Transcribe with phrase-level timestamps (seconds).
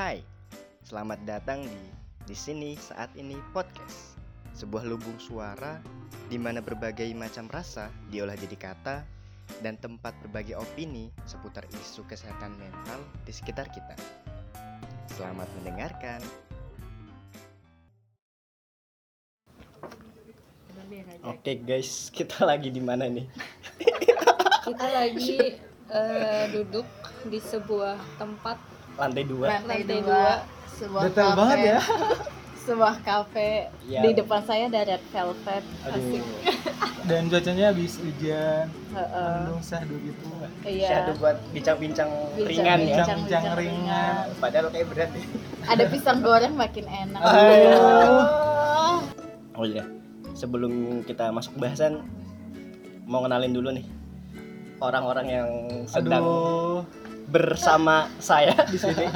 [0.00, 0.24] Hai,
[0.80, 1.80] selamat datang di
[2.24, 4.16] di sini saat ini podcast.
[4.56, 5.76] Sebuah lubung suara
[6.24, 9.04] di mana berbagai macam rasa diolah jadi kata
[9.60, 12.96] dan tempat berbagi opini seputar isu kesehatan mental
[13.28, 13.92] di sekitar kita.
[15.12, 16.24] Selamat mendengarkan.
[21.28, 23.28] Oke guys, kita lagi di mana nih?
[24.64, 25.60] Kita lagi
[25.92, 26.88] eh, duduk
[27.28, 29.46] di sebuah tempat Lantai dua.
[29.48, 30.02] lantai Lantai dua.
[30.02, 30.24] dua
[30.72, 31.78] sebuah Detail kafe banget ya.
[32.60, 33.50] sebuah kafe
[33.84, 34.00] Ya.
[34.00, 36.20] di depan saya ada red velvet Aduh,
[37.08, 39.32] Dan cuacanya habis hujan, Heeh.
[39.40, 40.28] mendung syahdu gitu.
[40.62, 42.86] iya syahdu buat bincang-bincang Bincang- ringan ya.
[43.00, 44.14] bincang- Bincang ringan.
[44.36, 45.24] Padahal kayak berat ya.
[45.66, 48.98] ada pisang goreng makin enak Aduh.
[49.52, 49.84] Oh iya,
[50.32, 52.00] sebelum kita masuk bahasan,
[53.02, 53.84] mau kenalin dulu nih
[54.78, 55.48] orang-orang yang
[55.84, 56.80] sedang Aduh.
[57.30, 59.06] Bersama saya di sini.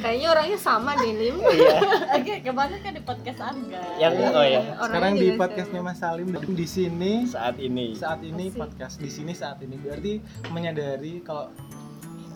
[0.00, 1.36] Kayaknya orangnya sama nih Lim.
[1.40, 1.76] Iya,
[2.14, 6.28] oke kemarin kan di podcast Angga yang oh ya Orangnya Sekarang di podcastnya Mas Salim
[6.30, 7.92] di sini saat ini.
[7.92, 8.56] saat ini Asik.
[8.56, 11.48] podcast di sini saat ini berarti menyadari kalau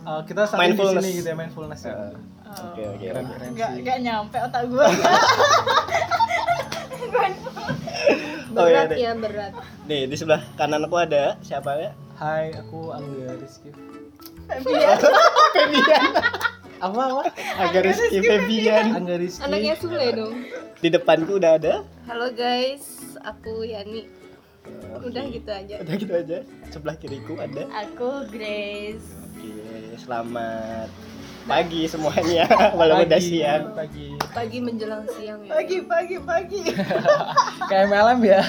[0.03, 1.01] uh, kita saat ini di Mindfulness.
[1.01, 1.95] sini gitu ya mindfulness ya.
[1.95, 2.13] Uh,
[2.71, 3.05] Oke oke.
[3.07, 3.81] Keren keren nggak sih.
[3.83, 4.87] nggak nyampe otak gue
[8.55, 9.53] Oh iya berat ya berat.
[9.85, 11.91] Nih di sebelah kanan aku ada siapa ya?
[12.15, 13.75] Hai, aku Angga Rizky.
[15.55, 16.05] Febian.
[16.83, 17.25] Apa apa?
[17.65, 18.93] Agar Rizky Febian.
[18.93, 19.43] Angga Rizky.
[19.45, 20.35] Anaknya Sule dong.
[20.81, 21.75] Di depanku udah ada.
[22.05, 24.09] Halo guys, aku Yani.
[25.01, 25.81] Udah gitu aja.
[25.81, 26.39] Udah gitu aja.
[26.73, 27.69] Sebelah kiriku ada.
[27.73, 29.53] aku Grace Oke,
[30.01, 30.89] selamat
[31.45, 32.49] pagi semuanya.
[32.79, 33.65] Walaupun udah Pagi, siang.
[33.77, 34.09] Pagi.
[34.33, 35.53] Pagi menjelang siang ya.
[35.53, 36.61] pagi pagi pagi
[37.69, 38.41] Kayak MLM ya.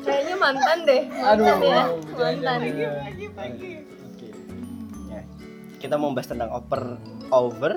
[0.00, 1.02] Kayaknya mantan deh.
[1.10, 1.44] Aduh.
[1.44, 1.68] Mantan ya.
[1.70, 2.58] jangan, Mantan.
[2.60, 3.00] jangan.
[3.00, 3.70] pagi pagi
[4.06, 4.28] Oke.
[5.06, 5.20] Ya.
[5.76, 6.82] Kita mau bahas tentang over
[7.30, 7.72] over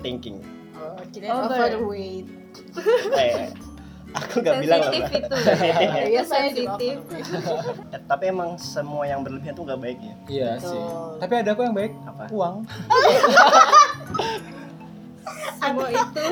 [0.00, 0.40] thinking.
[0.72, 1.58] oh kira Over.
[1.76, 2.26] overweight
[3.12, 3.52] Eh,
[4.10, 4.90] aku nggak bilang lah.
[4.90, 5.20] Sensitif Mbak.
[5.20, 5.36] itu.
[5.44, 5.90] Sensitif.
[6.02, 6.96] Iya sensitif.
[7.90, 10.14] Eh, Tapi emang semua yang berlebihan tuh nggak baik ya.
[10.26, 10.70] Iya Betul.
[10.70, 10.82] sih.
[11.18, 11.92] Tapi ada kok yang baik.
[12.04, 12.24] Apa?
[12.30, 12.56] Uang.
[15.60, 16.24] Semua itu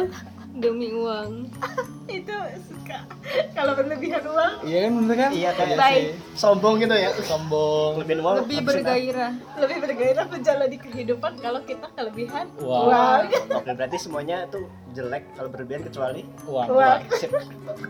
[0.58, 1.46] demi uang.
[2.08, 2.32] itu
[2.64, 3.04] suka
[3.52, 5.30] kalau berlebihan uang Iya kan bener kan?
[5.30, 5.66] Iya kan?
[5.74, 6.16] Baik.
[6.32, 7.12] Sombong gitu ya.
[7.20, 7.90] Sombong.
[7.96, 8.34] Kelebihan uang.
[8.42, 9.32] Lebih bergairah.
[9.56, 12.88] lebih bergairah menjalani kehidupan kalau kita kelebihan Wow.
[12.88, 13.20] uang.
[13.54, 16.66] Oke, berarti semuanya tuh jelek kalau berlebihan kecuali Uang.
[16.70, 16.98] Uang.
[17.14, 17.30] Sip.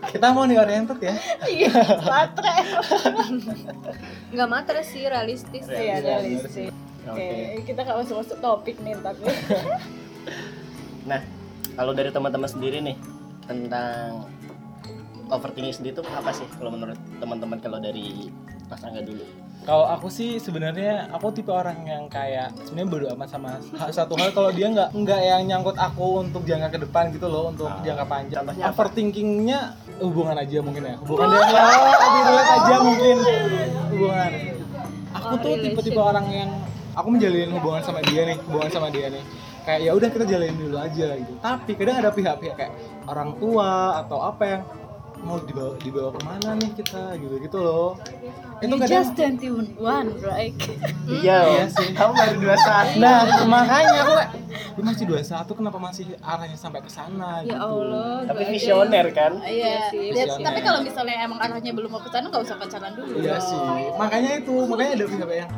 [0.09, 1.15] Kita mau nih oriented ya.
[1.47, 2.63] iya baterai
[4.35, 5.65] Nggak matre sih, realistis.
[5.65, 6.69] iya Realistis.
[6.69, 6.75] realistis
[7.07, 7.65] oke Oke.
[7.65, 9.25] kita nggak masuk masuk topik nih tapi
[11.09, 11.25] Nah,
[11.79, 12.97] kalau dari teman-teman sendiri nih
[13.47, 14.27] tentang
[15.29, 18.35] overthinking sendiri itu apa sih kalau menurut teman-teman kalau dari
[18.67, 19.23] Mas Angga dulu?
[19.63, 23.51] Kalau aku sih sebenarnya aku tipe orang yang kayak sebenarnya bodo amat sama
[23.91, 27.49] satu hal kalau dia nggak nggak yang nyangkut aku untuk jangka ke depan gitu loh
[27.49, 28.43] untuk Ah, jangka panjang.
[28.43, 28.65] contohnya?
[28.67, 29.59] Overthinkingnya
[30.01, 30.97] hubungan aja mungkin ya.
[30.99, 31.63] Hubungan dia
[31.95, 33.17] lebih relate aja mungkin
[33.89, 34.31] hubungan.
[35.11, 36.51] Aku tuh tipe-tipe orang yang
[36.93, 39.23] aku menjalin hubungan sama dia nih, hubungan sama dia nih.
[39.69, 41.33] Kayak ya udah kita jalanin dulu aja gitu.
[41.39, 42.73] Tapi kadang ada pihak-pihak kayak
[43.05, 44.63] orang tua atau apa yang
[45.19, 47.99] mau dibawa dibawa ke mana nih kita gitu gitu loh.
[48.59, 49.77] Itu you kadang just 21
[50.25, 50.55] right
[51.05, 51.91] Iya, Iya sih.
[51.93, 52.97] Kamu baru dua saat.
[52.97, 54.31] Nah, makanya aku kayak
[54.73, 57.61] lu masih 21 kenapa masih arahnya sampai ke sana Ya gitu.
[57.61, 58.25] Allah.
[58.25, 59.33] Tapi visioner kan?
[59.43, 60.47] Iya, sih, dia- visioner.
[60.49, 63.15] tapi kalau misalnya emang arahnya belum mau ke sana nggak usah pacaran dulu.
[63.19, 63.59] Iya sih.
[63.95, 65.51] Makanya itu, makanya ada pihak yang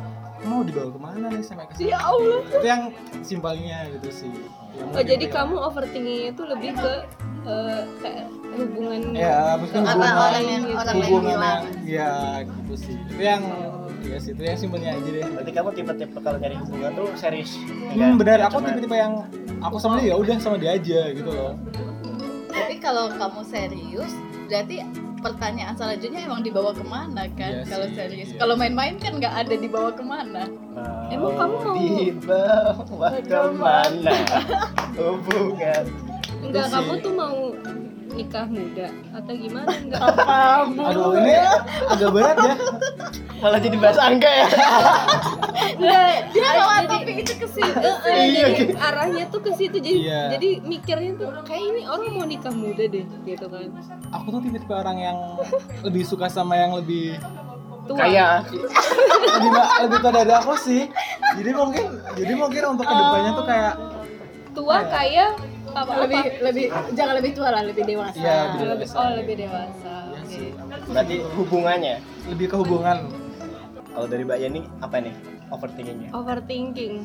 [0.45, 1.73] mau dibawa ke mana nih sampai ke.
[1.81, 2.39] Ya Allah.
[2.49, 2.83] Itu yang
[3.21, 4.31] simpelnya gitu sih.
[4.77, 6.91] Yang Oh, jadi kamu overthinking itu lebih ke
[7.43, 8.25] eh, kayak
[8.55, 10.77] hubungan Ya, mungkin Apa hubungan orang yang gitu.
[10.79, 12.11] orang lain hubungan yang ya
[12.45, 12.95] gitu sih.
[13.09, 13.43] Itu yang
[14.01, 15.25] Iya sih, itu yang simpelnya aja deh.
[15.29, 17.53] Berarti kamu tipe-tipe kalau nyari hubungan tuh serius.
[17.93, 18.49] Hmm, benar.
[18.49, 19.29] Aku tipe-tipe yang
[19.61, 21.53] aku sama dia ya udah sama dia aja gitu loh.
[22.49, 24.09] Tapi kalau kamu serius,
[24.51, 24.83] berarti
[25.23, 27.63] pertanyaan selanjutnya emang dibawa ke mana kan?
[27.63, 28.37] Iya kalau serius, iya.
[28.37, 30.43] kalau main-main kan nggak ada dibawa ke mana.
[31.07, 34.11] Emang kamu mau- dibawa ke mana
[34.99, 35.83] hubungan?
[36.41, 37.37] Enggak, kamu tuh mau
[38.11, 40.01] nikah muda atau gimana enggak?
[40.01, 40.81] Kamu.
[40.89, 41.33] Aduh, ini
[41.87, 42.55] agak berat ya.
[43.37, 44.47] Malah jadi bahas angga ya.
[45.73, 47.87] Enggak, Dia bawa jadi- topik itu ke situ.
[48.05, 50.21] Iya, jadi arahnya tuh ke situ jadi Iya.
[50.31, 53.69] jadi mikirnya tuh kayak ini orang mau nikah muda deh gitu kan.
[54.11, 55.17] Aku tuh tipe-tipe orang yang
[55.81, 57.17] lebih suka sama yang lebih
[57.81, 57.97] Tua.
[57.97, 58.45] Kayak
[59.33, 60.85] lebih lebih tua dari aku sih.
[61.33, 63.73] Jadi mungkin jadi mungkin untuk ke depannya tuh kayak
[64.51, 65.29] tua kayak
[65.73, 68.17] apa lebih lebih jangan lebih tua lah, lebih dewasa.
[68.17, 68.95] Iya, lebih lebih dewasa.
[68.97, 69.93] oh lebih dewasa.
[70.03, 70.29] Iya Oke.
[70.29, 70.49] sih.
[70.87, 71.95] berarti hubungannya.
[72.27, 72.97] lebih ke hubungan
[73.91, 75.11] Kalau dari Mbak Yani apa nih?
[75.49, 77.03] overthinkingnya overthinking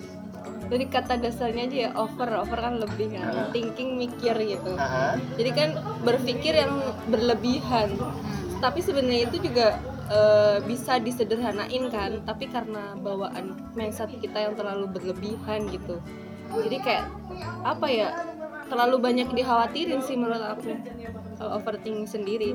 [0.67, 3.51] dari kata dasarnya aja ya over over kan lebih kan Ah.
[3.51, 5.19] thinking mikir gitu Aha.
[5.35, 5.69] jadi kan
[6.03, 7.91] berpikir yang berlebihan
[8.57, 9.75] tapi sebenarnya itu juga
[10.07, 15.99] eh, bisa disederhanain kan tapi karena bawaan mindset kita yang terlalu berlebihan gitu
[16.57, 17.05] jadi kayak
[17.65, 18.09] apa ya
[18.67, 20.75] terlalu banyak dikhawatirin sih menurut aku
[21.37, 22.55] kalau overthinking sendiri.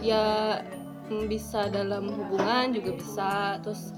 [0.00, 0.60] Ya
[1.08, 3.30] mm, bisa dalam hubungan juga bisa
[3.60, 3.92] terus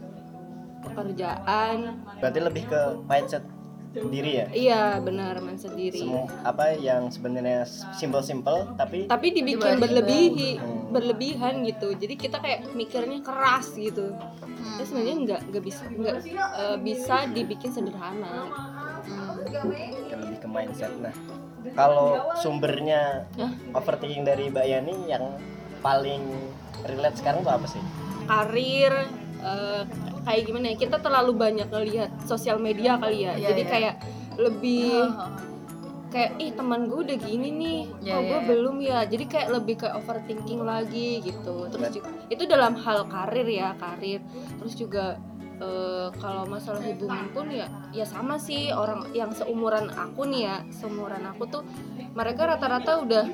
[0.83, 2.03] pekerjaan.
[2.19, 3.45] Berarti lebih ke mindset
[3.93, 4.47] diri ya?
[4.51, 6.01] Iya benar mindset diri.
[6.01, 10.89] Semua apa yang sebenarnya simple-simple tapi tapi dibikin berlebihi Hmm.
[10.93, 11.93] berlebihan gitu.
[11.93, 14.13] Jadi kita kayak mikirnya keras gitu.
[14.13, 14.79] Hmm.
[14.81, 18.49] terus sebenarnya nggak nggak bisa nggak eh, bisa dibikin sederhana.
[20.09, 21.13] Kan lebih ke mindset nah
[21.73, 23.27] kalau sumbernya
[23.73, 25.25] overthinking dari Mbak Yani yang
[25.83, 26.23] paling
[26.87, 27.83] relate sekarang tuh apa sih?
[28.27, 28.95] Karir
[29.43, 29.83] eh,
[30.27, 30.77] kayak gimana ya?
[30.79, 33.35] Kita terlalu banyak ngelihat sosial media kali ya.
[33.39, 33.71] Iya, jadi iya.
[33.71, 33.95] kayak
[34.39, 35.29] lebih Oh,
[36.13, 37.81] kayak ih teman gue udah gini nih.
[38.05, 38.49] Iya, kok iya, gue iya.
[38.53, 38.99] belum ya?
[39.09, 41.57] Jadi kayak lebih kayak overthinking lagi gitu.
[41.73, 44.21] Terus juga, itu dalam hal karir ya karir.
[44.61, 45.17] Terus juga
[45.63, 48.75] eh, kalau masalah hubungan pun ya ya sama sih.
[48.75, 51.63] Orang yang seumuran aku nih ya seumuran aku tuh
[52.13, 53.25] mereka rata-rata udah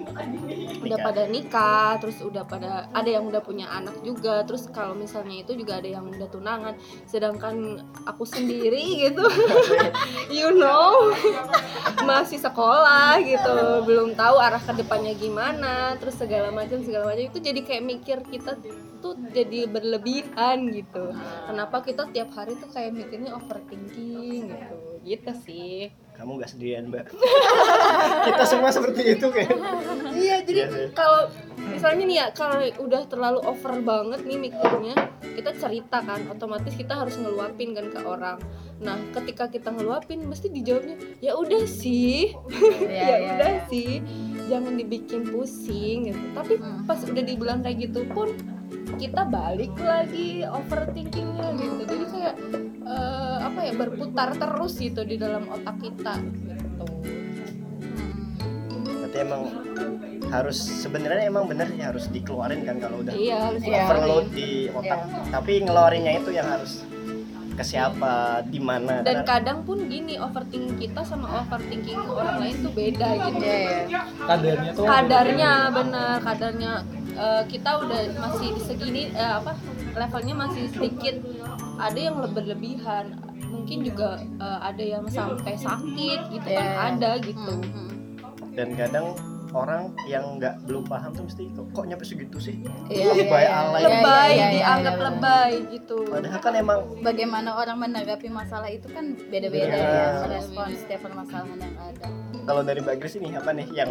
[0.84, 5.42] udah pada nikah terus udah pada ada yang udah punya anak juga terus kalau misalnya
[5.42, 6.74] itu juga ada yang udah tunangan.
[7.08, 9.24] Sedangkan aku sendiri gitu
[10.28, 11.10] you know
[12.08, 17.24] masih sekolah gitu belum tahu arah ke depannya gimana terus segala macam segala macam.
[17.24, 18.58] Itu jadi kayak mikir kita
[18.98, 21.14] tuh jadi berlebihan gitu.
[21.46, 24.76] Kenapa kita tiap hari tuh kayak mikirnya overthinking gitu.
[25.06, 25.94] Gitu sih.
[26.18, 27.14] Kamu nggak sendirian Mbak.
[28.26, 29.54] Kita semua seperti itu kayak.
[30.18, 31.30] Iya jadi Iya kalau
[31.62, 34.98] misalnya nih ya kalau udah terlalu over banget nih mikirnya
[35.38, 38.42] kita cerita kan otomatis kita harus ngeluapin kan ke orang.
[38.82, 42.34] Nah ketika kita ngeluapin mesti dijawabnya ya udah sih.
[42.82, 43.70] Iya, ya iya, udah iya.
[43.70, 44.02] sih.
[44.50, 46.24] Jangan dibikin pusing gitu.
[46.34, 46.82] Tapi Hmm.
[46.82, 48.34] pas udah dibilang kayak gitu pun
[48.96, 51.82] kita balik lagi overthinkingnya gitu.
[51.84, 52.34] Jadi kayak
[52.82, 56.84] eh, apa ya berputar terus gitu di dalam otak kita gitu.
[58.98, 59.42] Berarti emang
[60.28, 63.80] harus sebenarnya emang bener ya harus dikeluarin kan kalau udah iya harus Iya.
[63.82, 65.00] overload di otak.
[65.28, 66.84] Tapi ngeluarinnya itu yang harus
[67.52, 68.14] ke siapa
[68.46, 73.08] di mana dan Karena- kadang pun gini overthinking kita sama overthinking orang lain tuh beda
[73.18, 73.42] gitu.
[73.42, 74.00] Iya, iya.
[74.22, 76.72] kadarnya tuh kadarnya benar kadarnya
[77.18, 79.52] eh, kita udah masih di segini eh, apa
[79.92, 81.16] levelnya masih sedikit
[81.76, 86.78] ada yang berlebihan mungkin juga eh, ada yang sampai sakit gitu Iya, kan iya.
[86.94, 87.90] ada gitu Hmm, hmm.
[88.54, 89.06] dan kadang
[89.48, 93.48] orang yang nggak belum paham tuh mesti kok, kok nyampe segitu sih Iya, lebay iya,
[93.48, 93.60] iya.
[93.64, 95.08] alay lebay iya, iya, dianggap iya, benar.
[95.08, 99.88] lebay gitu padahal kan emang bagaimana orang menanggapi masalah itu kan beda-beda Iya.
[99.88, 102.06] ya merespon setiap permasalahan yang ada
[102.44, 103.88] kalau dari Mbak Grace ini apa nih yang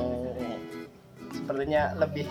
[1.30, 2.26] sepertinya lebih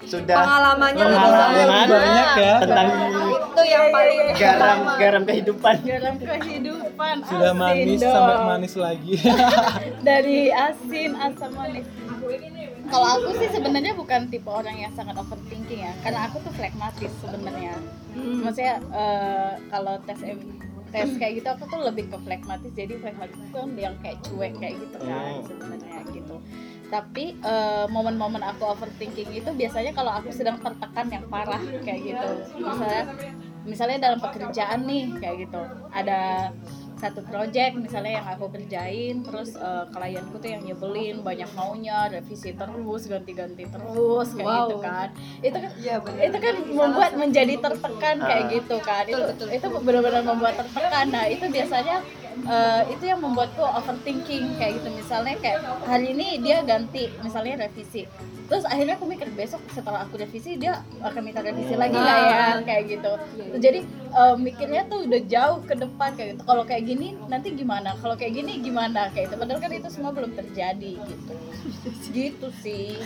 [0.00, 1.88] sudah pengalamannya lebih pengalaman banyak.
[1.92, 2.54] banyak ya.
[2.64, 2.88] Tentang
[3.30, 5.74] itu yang paling garam garam kehidupan.
[5.82, 7.14] Dalam kehidupan.
[7.28, 8.14] Sudah asin manis dong.
[8.14, 9.14] sampai manis lagi.
[10.08, 11.84] Dari asin asam manis.
[12.90, 15.92] Kalau aku sih sebenarnya bukan tipe orang yang sangat overthinking ya.
[16.00, 17.74] Karena aku tuh flekmatis sebenarnya.
[18.10, 18.42] Hmm.
[18.42, 20.18] maksudnya eh, kalau tes
[20.90, 24.50] tes kayak gitu aku tuh lebih ke flekmatis jadi flekmatis itu kan yang kayak cuek
[24.58, 25.46] kayak gitu kan Hmm.
[25.46, 26.34] sebenarnya gitu
[26.90, 32.28] tapi eh, momen-momen aku overthinking itu biasanya kalau aku sedang tertekan yang parah kayak gitu
[32.58, 33.02] misalnya
[33.62, 36.50] misalnya dalam pekerjaan nih kayak gitu ada
[36.96, 42.52] satu project misalnya yang aku kerjain terus eh, klienku tuh yang nyebelin banyak maunya revisi
[42.52, 44.60] terus ganti-ganti terus kayak Wow.
[44.60, 45.08] gitu kan
[45.40, 46.20] itu kan Iya benar.
[46.20, 48.50] itu kan membuat menjadi tertekan kayak Ah.
[48.50, 49.48] gitu kan itu Betul, betul.
[49.48, 51.96] itu benar-benar membuat tertekan nah itu biasanya
[52.46, 54.88] eh, itu yang membuatku overthinking kayak gitu.
[54.94, 58.04] Misalnya kayak hari ini dia ganti misalnya revisi.
[58.50, 62.34] Terus akhirnya aku mikir besok setelah aku revisi dia akan minta revisi lagi nggak ya?
[62.34, 62.58] Ah.
[62.66, 63.12] kayak gitu.
[63.62, 66.42] Jadi eh, mikirnya tuh udah jauh ke depan kayak gitu.
[66.46, 67.94] Kalau kayak gini nanti gimana?
[67.98, 69.10] Kalau kayak gini gimana?
[69.14, 69.36] Kayak gitu.
[69.38, 71.34] Padahal kan itu semua belum terjadi gitu.
[72.10, 72.98] Gitu sih.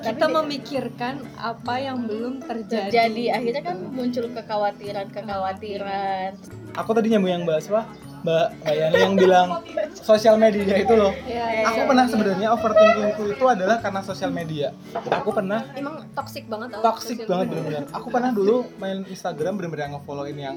[0.00, 3.24] Kita Tapi- memikirkan apa yang belum terjadi terjadi.
[3.36, 6.32] Akhirnya kan muncul kekhawatiran kekhawatiran
[6.76, 7.82] aku tadi nyambung yang bahas apa
[8.20, 9.48] Mbak Mbak Yani yang bilang
[9.96, 11.12] sosial media itu loh.
[11.24, 14.76] Ya, aku pernah sebenarnya overthinkingku itu adalah karena sosial media.
[14.92, 17.60] Aku pernah emang toxic banget tau, toxic banget media.
[17.64, 17.82] bener-bener.
[17.96, 20.56] Aku pernah dulu main Instagram bener-bener nge-followin yang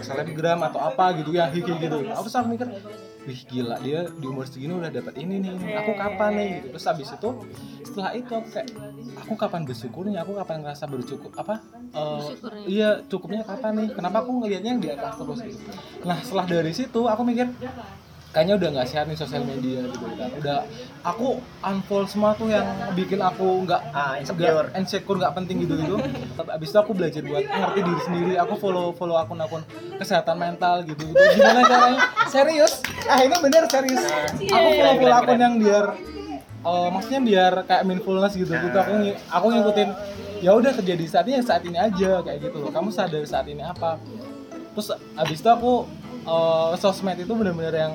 [0.00, 1.98] selebgram atau apa gitu yang hiki gitu.
[2.16, 2.68] Aku selalu mikir
[3.22, 5.52] wih gila dia di umur segini udah dapat ini nih.
[5.54, 5.72] Ini.
[5.78, 6.48] aku kapan nih?
[6.58, 7.30] gitu terus habis itu
[7.86, 8.68] setelah itu aku kayak
[9.18, 11.62] aku kapan bersyukurnya aku kapan ngerasa bercukup apa?
[11.94, 12.64] Bersyukurnya.
[12.66, 12.90] iya.
[13.06, 13.88] cukupnya kapan nih?
[13.94, 15.60] Kenapa aku ngelihatnya yang di atas terus gitu?
[16.02, 17.46] Nah setelah dari situ aku mikir
[18.32, 20.30] kayaknya udah nggak sehat nih sosial media gitu kan.
[20.34, 20.58] Udah
[21.04, 24.72] aku unfollow semua tuh yang bikin aku nggak Ah, insecure.
[24.72, 25.18] nggak insecure.
[25.20, 25.96] nggak penting gitu gitu
[26.32, 28.32] tapi abis itu aku belajar buat ngerti diri sendiri.
[28.40, 29.60] Aku follow follow akun-akun
[29.96, 31.04] kesehatan mental gitu.
[31.04, 32.00] Gitu gimana caranya?
[32.26, 32.80] Serius?
[33.04, 34.00] Ah ini bener serius.
[34.32, 35.84] Aku follow follow akun yang biar
[36.62, 38.48] eh, maksudnya biar kayak mindfulness gitu.
[38.48, 38.92] Gitu aku
[39.28, 39.88] aku ngikutin
[40.40, 42.72] ya udah terjadi saat ini saat ini aja kayak gitu loh.
[42.72, 44.00] Kamu sadar saat ini apa?
[44.72, 44.88] Terus
[45.20, 45.84] abis itu aku
[46.24, 47.94] eh, sosmed itu bener-bener yang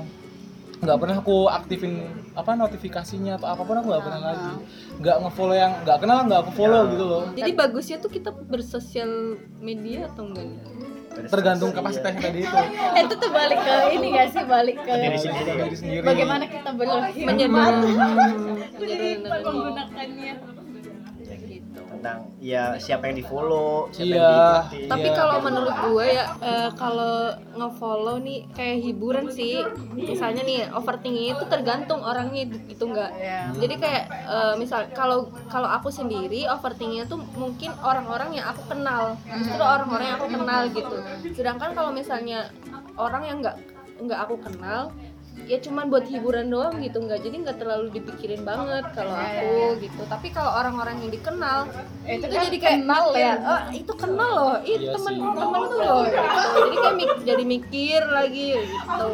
[0.77, 2.05] nggak pernah aku aktifin
[2.37, 4.53] apa notifikasinya atau apa pun aku nggak pernah lagi.
[5.01, 7.23] Nggak ngefollow yang nggak kenal nggak aku follow gitu loh.
[7.33, 10.45] Jadi bagusnya tuh kita bersosial media atau enggak?
[10.45, 10.87] Nih?
[11.25, 12.57] tergantung kapasitasnya tadi itu.
[12.93, 14.43] Eh, itu tuh balik ke ini gak sih?
[14.45, 15.51] Balik ke Diri sendiri.
[15.65, 16.03] diri sendiri.
[16.05, 17.73] bagaimana kita berhikmat Menyederhanakan
[18.77, 20.56] menyederhanakan menggunakannya gitu.
[22.07, 24.15] Tentang ya siapa yang di follow siapa Iya.
[24.15, 24.31] yang
[24.63, 25.15] diikuti Tapi Iya.
[25.15, 27.15] kalau menurut gue ya eh, kalau
[27.53, 29.59] nge-follow nih kayak hiburan sih.
[29.91, 33.11] Misalnya nih overthinking itu tergantung orangnya gitu enggak.
[33.13, 38.63] ya Jadi kayak eh, misal kalau kalau aku sendiri overthinkingnya tuh mungkin orang-orang yang aku
[38.67, 40.95] kenal, justru orang-orang yang aku kenal gitu.
[41.33, 42.47] Sedangkan kalau misalnya
[42.95, 43.57] orang yang nggak
[43.97, 44.93] nggak aku kenal
[45.45, 47.19] ya cuman buat hiburan doang gitu nggak.
[47.19, 50.01] Jadi nggak terlalu dipikirin banget kalau aku gitu.
[50.03, 51.69] Tapi kalau orang-orang yang dikenal
[52.03, 53.33] itu itu kan jadi kayak kenal ya.
[53.37, 55.21] oh itu kenal loh itu Iya temen sih.
[55.21, 56.17] temen tuh loh gitu.
[56.57, 59.09] jadi kayak mik- jadi mikir lagi gitu.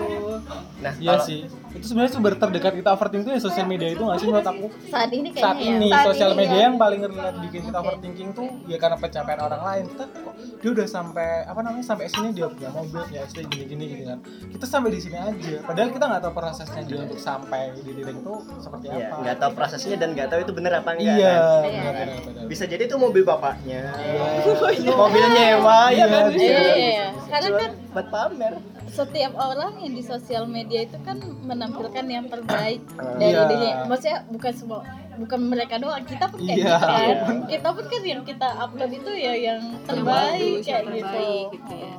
[0.80, 1.40] Nah Iya kalau- sih
[1.74, 4.66] itu sebenarnya sumber terdekat kita overthinking itu ya sosial media itu nggak sih menurut aku
[4.86, 5.70] saat ini kayaknya saat ya.
[5.72, 6.64] ini Saat sosial ini media ya.
[6.64, 10.70] yang paling relate bikin kita overthinking tuh ya karena pencapaian orang lain kita kok dia
[10.72, 14.20] udah sampai apa namanya sampai sini dia punya mobil ya istri gini gini gitu kan
[14.48, 18.16] kita sampai di sini aja padahal kita nggak tahu prosesnya dia untuk sampai di titik
[18.16, 21.34] itu seperti Iya, apa nggak tahu prosesnya dan nggak tahu itu bener apa enggak iya
[21.34, 21.42] kan?
[21.64, 21.64] Iya.
[21.64, 24.94] benar benar benar bisa jadi itu mobil bapaknya Iya.
[24.94, 27.08] mobil nyewa ya Iya, kan iya, iya, iya.
[27.26, 28.54] Karena kan buat pamer
[28.94, 33.18] setiap orang yang di sosial media itu kan menampilkan yang terbaik Ah.
[33.18, 33.44] dari Iya.
[33.44, 33.76] dirinya.
[33.86, 34.80] Maksudnya bukan semua
[35.14, 36.74] bukan mereka doang, kita pun kayak Iya.
[36.74, 37.16] gitu kan.
[37.48, 41.02] Kita pun kan yang kita upload itu ya yang terbaik bagus, kayak yang gitu.
[41.04, 41.94] terbaik gitu ya.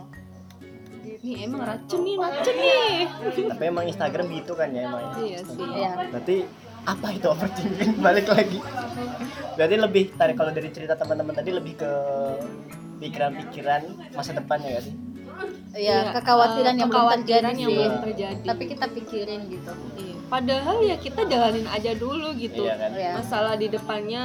[1.25, 2.97] nih emang racun nih racun nih
[3.49, 5.93] tapi emang Instagram gitu kan ya emang iya sih Iya.
[6.13, 6.37] berarti
[6.85, 8.61] apa itu overthinking balik lagi
[9.57, 11.91] berarti lebih tarik kalau dari cerita teman-teman tadi lebih ke
[12.99, 13.83] pikiran-pikiran
[14.13, 14.93] masa depannya ya sih
[15.75, 17.77] Iya, kekhawatiran eh, yang belum terjadi yang sih.
[17.77, 19.73] belum terjadi Tapi kita pikirin gitu.
[19.97, 20.15] Iya.
[20.25, 23.13] padahal ya kita jalanin aja dulu gitu iya kan Iya.
[23.15, 24.23] masalah di depannya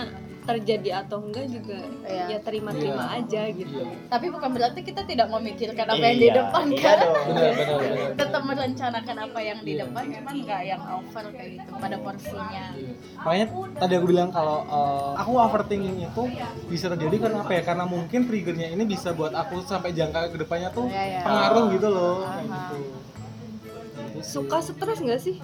[0.49, 2.25] terjadi atau enggak juga Iya.
[2.27, 3.17] ya terima-terima Iya.
[3.21, 6.97] aja gitu Tapi bukan berarti kita tidak memikirkan apa yang Iya, di depan iya kan.
[6.99, 7.13] dong.
[7.29, 9.81] benar benar benar Tetap merencanakan apa yang di Iya.
[9.85, 12.65] depan, cuman nggak yang over kayak gitu pada porsinya.
[12.73, 12.91] Iya.
[13.19, 13.45] Makanya
[13.77, 16.23] tadi aku bilang kalau uh, aku overthinking itu
[16.65, 17.61] bisa terjadi karena apa ya?
[17.61, 21.21] Karena mungkin triggernya ini bisa buat aku sampai jangka ke depannya tuh Iya, iya.
[21.21, 22.77] pengaruh gitu loh, kayak gitu.
[24.11, 25.35] Gitu suka stres nggak sih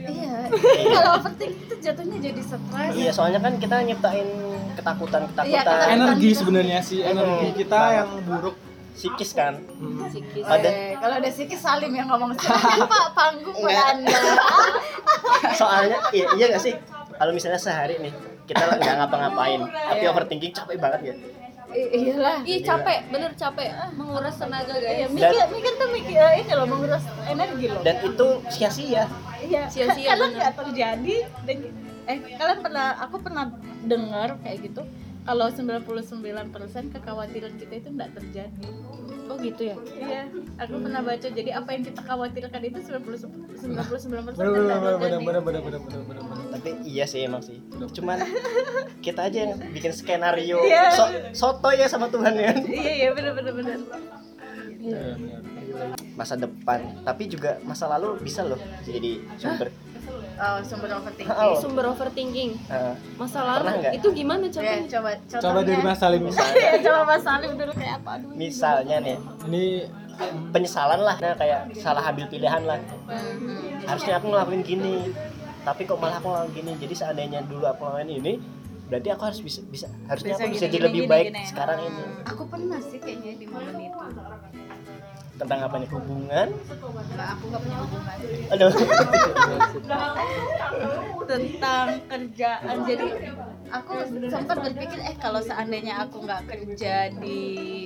[0.00, 0.48] Iya.
[0.82, 2.92] Kalau overthinking itu jatuhnya jadi stres.
[2.92, 4.28] iya soalnya kan kita nyiptain
[4.72, 7.56] ketakutan Iya, ketakutan energi sebenarnya sih energi Hmm.
[7.56, 8.56] kita yang buruk.
[8.90, 10.04] psikis kan Hmm.
[10.04, 13.56] psikis Pada- Eh, kalau ada Siki Salim yang ngomong silakan Pak panggung.
[13.64, 14.12] Anda.
[15.54, 16.74] soalnya iya, iya gak sih
[17.12, 18.12] kalau misalnya sehari nih
[18.44, 21.14] kita nggak ngapa-ngapain tapi overthinking capek banget ya
[21.72, 22.38] iyalah.
[22.42, 26.66] iya capek bener capek menguras tenaga Iya, guys mikir mikir tuh mikir eh, ini loh
[26.66, 27.82] menguras energi loh.
[27.82, 29.04] dan itu sia-sia
[29.40, 30.36] Iya, Sia-sia, karena bener.
[30.36, 31.56] nggak terjadi dan
[32.04, 33.44] eh kalian pernah aku pernah
[33.82, 34.82] dengar kayak gitu
[35.20, 36.50] kalau 99%
[36.90, 38.68] kekhawatiran kita itu nggak terjadi.
[39.26, 40.22] oh gitu ya Iya,
[40.58, 44.60] aku pernah baca jadi apa yang kita khawatirkan itu 99% 99% Bener
[46.50, 47.56] tapi iya sih emang sih
[47.92, 48.18] cuman
[49.00, 50.90] kita aja yang bikin skenario Iya.
[50.90, 53.78] so soto ya sama Tuhan ya Iya iya bener bener bener.
[54.80, 55.40] Bener, bener.
[56.12, 59.68] masa depan tapi juga masa lalu bisa loh jadi sumber
[60.36, 61.28] Oh, sumber overthinking.
[61.30, 61.52] Oh.
[61.54, 65.44] sumber overthinking Eh, masa lalu itu gimana Ya, contohnya coba contohnya.
[65.44, 66.22] Coba dari Mas Salim.
[66.26, 68.32] Iya, coba Mas Salim dulu kayak apa dulu.
[68.34, 69.64] misalnya nih Ini
[70.52, 71.16] penyesalan lah.
[71.18, 72.78] Nah kayak salah ambil pilihan lah.
[73.86, 75.10] Harusnya aku ngelakuin gini
[75.60, 76.72] tapi kok malah aku ngelakuin gini?
[76.80, 78.34] Jadi seandainya dulu aku ngelakuin ini
[78.90, 81.26] berarti aku harus bisa bisa harusnya Bisa aku bisa gini, jadi gini, lebih gini, baik
[81.30, 81.42] gini.
[81.46, 82.04] sekarang ini.
[82.26, 83.98] Aku pernah sih kayaknya di momen itu.
[85.40, 85.88] tentang apa nih?
[85.88, 86.48] Hubungan?
[86.52, 88.16] Enggak, aku nggak punya hubungan.
[88.52, 88.72] aduh.
[91.24, 92.76] Tentang kerjaan.
[92.84, 93.06] Jadi
[93.72, 93.92] aku
[94.28, 97.38] sempat berpikir eh kalau seandainya aku nggak kerja di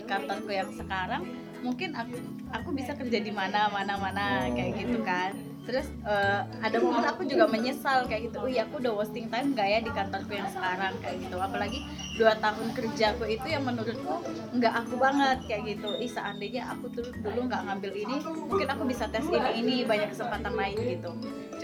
[0.09, 1.23] kantorku yang sekarang
[1.65, 2.21] mungkin aku
[2.53, 5.33] aku bisa kerja di mana mana mana kayak gitu kan.
[5.65, 8.37] Terus eh, ada momen aku juga menyesal kayak gitu.
[8.45, 11.41] Oh iya aku udah wasting time gak ya di kantorku yang sekarang kayak gitu.
[11.41, 11.81] Apalagi
[12.21, 14.21] dua tahun kerjaku itu yang menurutku
[14.53, 15.89] nggak aku banget kayak gitu.
[15.97, 20.13] Ih seandainya aku tuh dulu nggak ngambil ini mungkin aku bisa tes ini ini banyak
[20.13, 21.11] kesempatan lain gitu.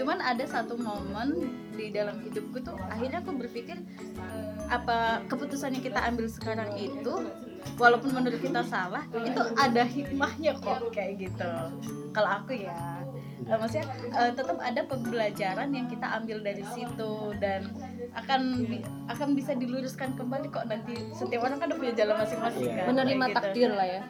[0.01, 3.77] Cuman ada satu momen di dalam hidupku tuh akhirnya aku berpikir
[4.71, 7.13] apa keputusan yang kita ambil sekarang itu
[7.75, 11.49] walaupun menurut kita salah itu ada hikmahnya kok kayak gitu
[12.09, 12.75] kalau aku ya
[13.41, 17.73] Eh, maksudnya eh, tetap ada pembelajaran yang kita ambil dari situ dan
[18.13, 22.69] akan bi- akan bisa diluruskan kembali kok nanti setiap orang kan udah punya jalan masing-masing
[22.69, 22.77] Iya.
[22.77, 23.35] kan menerima gitu.
[23.35, 24.01] takdir lah ya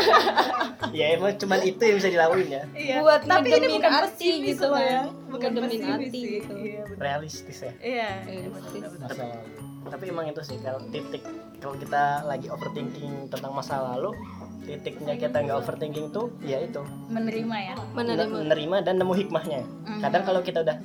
[0.96, 2.96] ya emang cuman itu yang bisa dilakuin ya Iya.
[2.98, 4.80] Buat tapi ini bukan pesimis gitu kan.
[4.82, 6.22] ya bukan Ngedemin pesimis hati sih.
[6.34, 6.54] gitu.
[6.56, 8.78] iya realistis ya iya Iya, benar, pasti.
[8.80, 9.10] benar.
[9.82, 11.24] Tapi emang itu sih kalau titik
[11.56, 14.12] kalau kita lagi overthinking tentang masa lalu
[14.62, 16.84] titiknya kita nggak overthinking tuh ya itu.
[17.08, 17.74] Menerima ya?
[17.90, 18.36] Menerima.
[18.38, 18.76] Menerima.
[18.82, 19.60] Dan nemu hikmahnya.
[19.62, 20.00] Mhm.
[20.00, 20.76] kadang kalau kita udah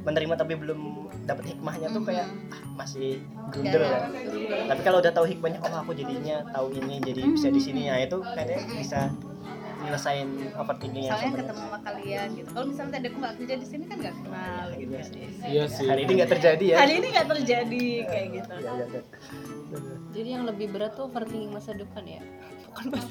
[0.00, 0.80] menerima tapi belum
[1.22, 2.50] dapat hikmahnya tuh kayak Mhm.
[2.50, 4.66] ah, masih grundel Nggak ya ada.
[4.66, 8.00] tapi kalau udah tahu hikmahnya oh aku jadinya tahu ini jadi bisa di sini ya
[8.00, 9.00] itu kayaknya bisa
[9.80, 12.48] nyelesain overthinking yang soalnya ketemu sama kalian gitu.
[12.52, 14.94] Kalau misalnya tadi aku nggak kerja di sini kan nggak kenal gitu
[15.46, 15.64] iya.
[15.66, 15.86] sih.
[15.88, 16.76] Hari ini nggak terjadi ya.
[16.78, 18.54] Hari ini nggak terjadi kayak gitu.
[18.60, 19.02] Iya, iya, iya.
[20.10, 22.22] jadi yang lebih berat tuh overthinking masa depan ya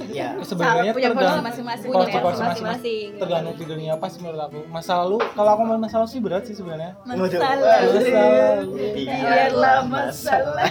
[0.09, 2.21] ya sebenarnya punya tergantung masing-masing ya.
[2.23, 3.07] porsi masing-masing.
[3.19, 4.59] Tergantung tidurnya apa sih menurut aku.
[4.71, 6.95] Masa lalu kalau aku main masa lalu sih berat sih sebenarnya.
[7.03, 7.79] Masalah.
[7.85, 8.55] Masalah.
[8.95, 10.69] biarlah masalah.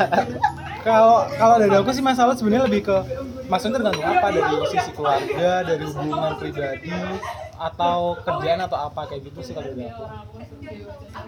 [0.82, 2.96] Kalau kalau dari aku sih masalah sebenarnya lebih ke
[3.48, 6.92] maksudnya tergantung apa dari sisi keluarga dari hubungan pribadi
[7.58, 10.04] atau kerjaan atau apa kayak gitu sih kalau dari aku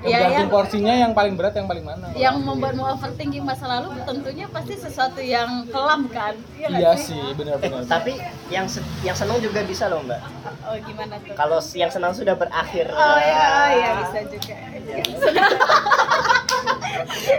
[0.01, 2.07] Ya, tergantung yang- porsinya yang paling berat yang paling mana?
[2.15, 6.35] Yang membuatmu overthinking masa lalu tentunya pasti sesuatu yang kelam kan?
[6.55, 7.11] Iya iya sih?
[7.11, 8.17] sih eh, benar-benar tapi
[8.49, 10.21] yang se- yang senang juga bisa loh mbak.
[10.63, 11.35] Oh gimana tuh?
[11.35, 14.55] Kalau yang senang sudah berakhir oh iya iya bisa juga.
[14.95, 15.53] Yang senang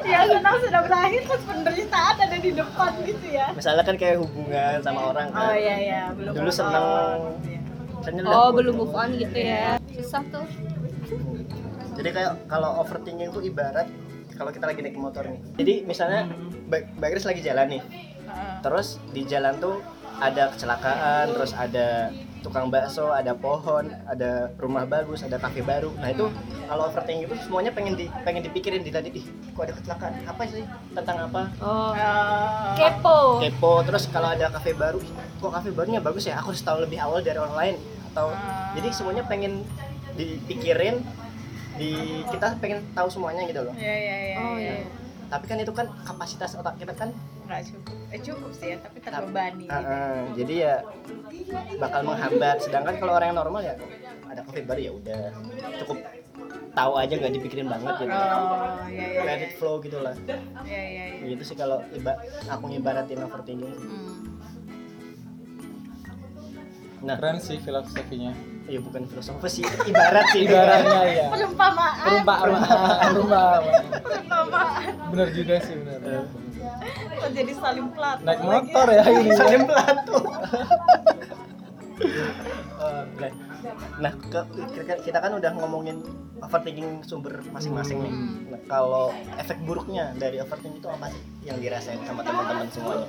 [0.03, 3.48] yang senang sudah berakhir terus penderitaan ada di depan gitu ya.
[3.51, 5.42] misalnya kan kayak hubungan sama orang kan.
[5.42, 6.51] Oh iya iya belum dulu.
[6.51, 7.60] Iya.
[8.25, 9.77] Oh belum move on gitu ya.
[9.94, 10.46] Susah tuh.
[11.98, 13.87] Jadi kayak kalau overthinking itu ibarat
[14.35, 15.40] kalau kita lagi naik motor nih.
[15.59, 16.25] Jadi misalnya
[16.72, 17.83] Mbak Mbak lagi jalan nih.
[18.64, 19.83] Terus di jalan tuh
[20.22, 25.93] ada kecelakaan terus ada tukang bakso ada pohon ada rumah bagus ada kafe baru.
[26.01, 26.25] Nah itu
[26.65, 30.13] kalau overthinking itu semuanya pengen di pengen dipikirin di tadi ih kok ada kecelakaan?
[30.25, 30.65] Apa sih?
[30.97, 31.41] Tentang apa?
[31.61, 31.93] Oh.
[31.93, 32.73] Oh.
[32.75, 33.17] kepo.
[33.45, 33.73] Kepo.
[33.85, 34.97] Terus kalau ada kafe baru
[35.37, 36.41] kok kafe barunya bagus ya?
[36.41, 37.75] Aku harus tahu lebih awal dari orang lain.
[38.11, 38.73] Atau Ah.
[38.75, 39.63] jadi semuanya pengen
[40.17, 40.99] dipikirin
[41.79, 43.73] di kita pengen tahu semuanya gitu loh.
[43.77, 44.35] Iya iya iya.
[44.41, 44.73] oh iya.
[44.81, 44.87] iya.
[45.31, 47.15] Tapi kan itu kan kapasitas otak kita kan
[47.51, 47.96] Nggak cukup.
[48.07, 49.66] Eh cukup sih ya, tapi terbebani.
[49.66, 50.75] uh, uh, jadi ya
[51.77, 53.75] bakal menghambat sedangkan kalau orang yang normal ya
[54.24, 55.22] ada kafe baru ya udah
[55.77, 55.98] cukup
[56.72, 59.22] tahu aja nggak dipikirin banget gitu Oh iya iya.
[59.22, 61.27] let it flow gitu lah Iya iya iya.
[61.29, 62.16] gitu sih kalau iba
[62.48, 64.31] aku ngibaratin overthinking Hmm.
[67.01, 68.31] nah keren sih filosofinya
[68.66, 71.96] ya bukan filosofi sih ibarat sih ibaratnya ya Perumpamaan.
[72.00, 72.55] perumpamaan
[73.09, 73.61] perumpamaan
[74.22, 74.81] Perumpamaan.
[75.09, 76.24] bener juga sih bener
[77.22, 78.18] Kok jadi saling plat.
[78.20, 80.18] naik motor ya ini saling pelatu
[82.81, 83.29] Oke.
[84.00, 86.01] Nah, ke- kita, kita kan udah ngomongin
[86.42, 88.14] overthinking sumber masing-masing nih.
[88.50, 89.05] Nah, kalau
[89.38, 93.07] efek buruknya dari overthinking itu apa sih yang dirasain sama teman-teman semuanya?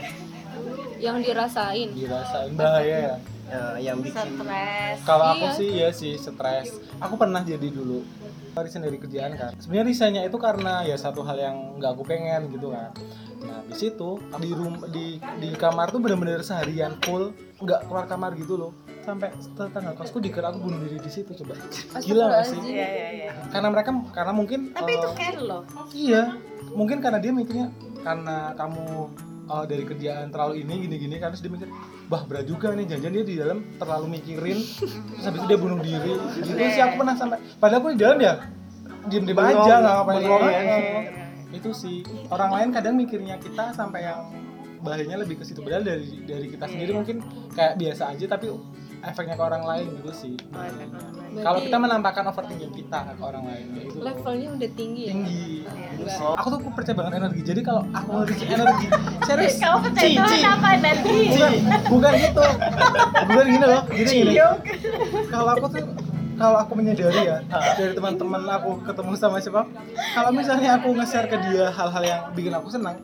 [0.99, 5.01] yang dirasain dirasain bahaya ya Eh, yang bikin Stres.
[5.03, 5.53] kalau aku Iya.
[5.55, 8.01] sih ya sih stres aku pernah jadi dulu
[8.55, 12.49] resign dari kerjaan kan sebenarnya resignnya itu karena ya satu hal yang nggak aku pengen
[12.49, 12.93] gitu kan
[13.43, 15.07] nah di situ di rum di
[15.39, 20.55] di kamar tuh bener-bener seharian full nggak keluar kamar gitu loh sampai tetangga kosku dikira
[20.55, 21.59] aku bunuh diri di situ coba
[21.99, 23.31] gila gak sih Iya iya iya.
[23.51, 25.63] karena mereka karena mungkin Tapi itu eh, care loh.
[25.91, 26.23] Iya,
[26.71, 27.67] mungkin karena dia mikirnya
[27.99, 28.87] karena kamu
[29.51, 31.67] uh, dari kerjaan terlalu ini gini-gini kan terus dia mikir,
[32.07, 34.95] wah berat juga nih jangan dia di dalam terlalu mikirin terus
[35.27, 36.13] habis itu dia bunuh diri.
[36.39, 38.35] Gitu sih aku pernah sampai padahal aku di dalam ya
[39.03, 40.61] Bengong, aja nggak ngapain bengong, Iya.
[40.63, 41.22] ya.
[41.53, 44.33] Itu sih orang lain kadang mikirnya kita sampai yang
[44.81, 48.51] bahayanya lebih ke situ padahal dari dari kita sendiri mungkin kayak biasa aja tapi
[49.01, 50.35] efeknya ke orang lain gitu sih.
[50.49, 50.87] Oh, iya,
[51.31, 51.43] iya.
[51.43, 55.43] Kalau kita menampakkan overthinking kita ke orang lain ya itu levelnya udah tinggi ya tinggi
[55.63, 55.73] Iya.
[55.97, 56.27] gitu sih.
[56.29, 58.87] aku tuh percaya banget energi jadi kalau aku ngerti energi
[59.27, 60.39] serius Kamu percaya Ci, ci.
[60.45, 61.19] apa energi?
[61.31, 61.53] bukan
[61.89, 62.45] bukan gitu
[63.31, 64.55] bukan gini loh jadi gini Yuk.
[65.31, 65.85] kalau aku tuh
[66.39, 67.39] kalau aku menyadari ya
[67.77, 69.69] dari teman-teman aku ketemu sama siapa
[70.17, 72.97] kalau misalnya aku nge-share ke dia hal-hal yang bikin aku senang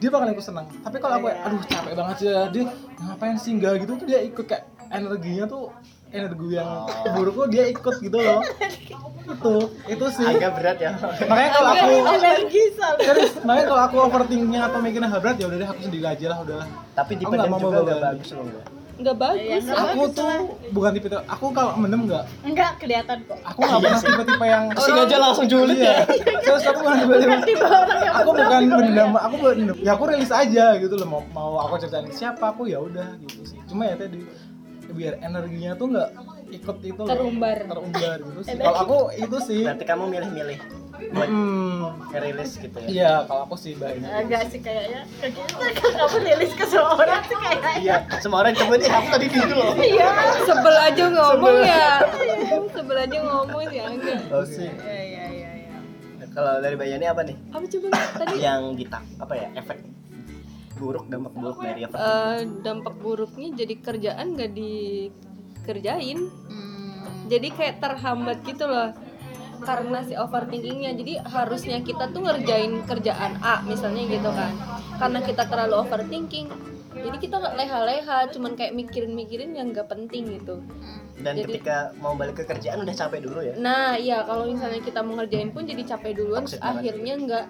[0.00, 0.66] dia bakal ikut senang.
[0.80, 2.64] Tapi kalau aku aduh capek banget sih ya dia
[2.96, 3.84] ngapain sih enggak?
[3.84, 5.68] Gitu tuh dia ikut kayak energinya tuh
[6.10, 8.40] energi yang burukku dia ikut gitu loh.
[9.28, 9.54] Itu
[9.92, 10.24] itu sih.
[10.24, 10.96] Agak berat ya.
[11.28, 11.88] Makanya kalau aku
[13.04, 16.26] serius makanya kalau aku overthinking atau mikirnya hal berat ya udah deh aku sendiri aja
[16.32, 16.68] lah udahlah.
[16.96, 18.00] Tapi mau juga bawa.
[18.00, 19.64] bagus loh nggak bagus.
[19.64, 20.28] Iya, aku tuh
[20.76, 22.24] bukan tipe aku kalau mendem nggak.
[22.44, 23.38] Enggak kelihatan kok.
[23.48, 26.04] Aku nggak pernah tipe-tipe yang Sini aja langsung julid iya.
[26.04, 26.40] ya.
[26.44, 27.66] Terus aku bukan tipe-tipe
[28.12, 31.80] aku bukan mendem aku bukan mendem ya aku rilis aja gitu loh mau mau aku
[31.80, 33.58] ceritain siapa aku ya udah gitu sih.
[33.66, 34.20] Cuma ya tadi
[34.90, 36.10] biar energinya tuh nggak
[36.50, 37.58] ikut itu loh, Terumbar.
[37.62, 38.58] terumbar gitu sih.
[38.58, 39.62] Kalau aku itu sih.
[39.62, 41.80] Berarti kamu milih-milih hmm,
[42.12, 42.88] ngerilis gitu ya?
[42.88, 44.04] Iya kalau aku sih banyak.
[44.04, 45.00] Enggak sih kayaknya.
[45.20, 47.72] Kita kan kamu rilis ke semua orang sih kayaknya.
[47.80, 49.72] Iya semua orang coba eh aku tadi gitu loh.
[49.76, 50.08] Iya.
[50.44, 51.88] Sebel aja ngomong ya.
[52.70, 54.20] Sebel aja ngomong ya enggak.
[54.30, 55.76] Oke iya iya iya iya.
[56.30, 57.36] Kalau dari Bayani apa nih?
[57.50, 57.86] Apa coba
[58.20, 58.34] tadi?
[58.38, 59.78] Yang ditak apa ya efek
[60.80, 66.18] buruk dampak buruk dari apa Eh, dampak buruknya jadi kerjaan nggak dikerjain.
[66.24, 67.28] Hmm.
[67.30, 68.90] jadi kayak terhambat gitu loh
[69.62, 70.96] karena si overthinkingnya.
[70.96, 74.52] Jadi harusnya kita tuh ngerjain kerjaan A misalnya gitu kan.
[74.96, 76.48] Karena kita terlalu overthinking
[76.90, 80.58] jadi kita nggak leha-leha cuman kayak mikirin-mikirin yang nggak penting gitu.
[81.20, 83.54] Dan jadi- ketika mau balik ke kerjaan udah capek dulu ya?
[83.56, 87.46] Nah iya kalau misalnya kita mau ngerjain pun jadi capek duluan terus akhirnya nggak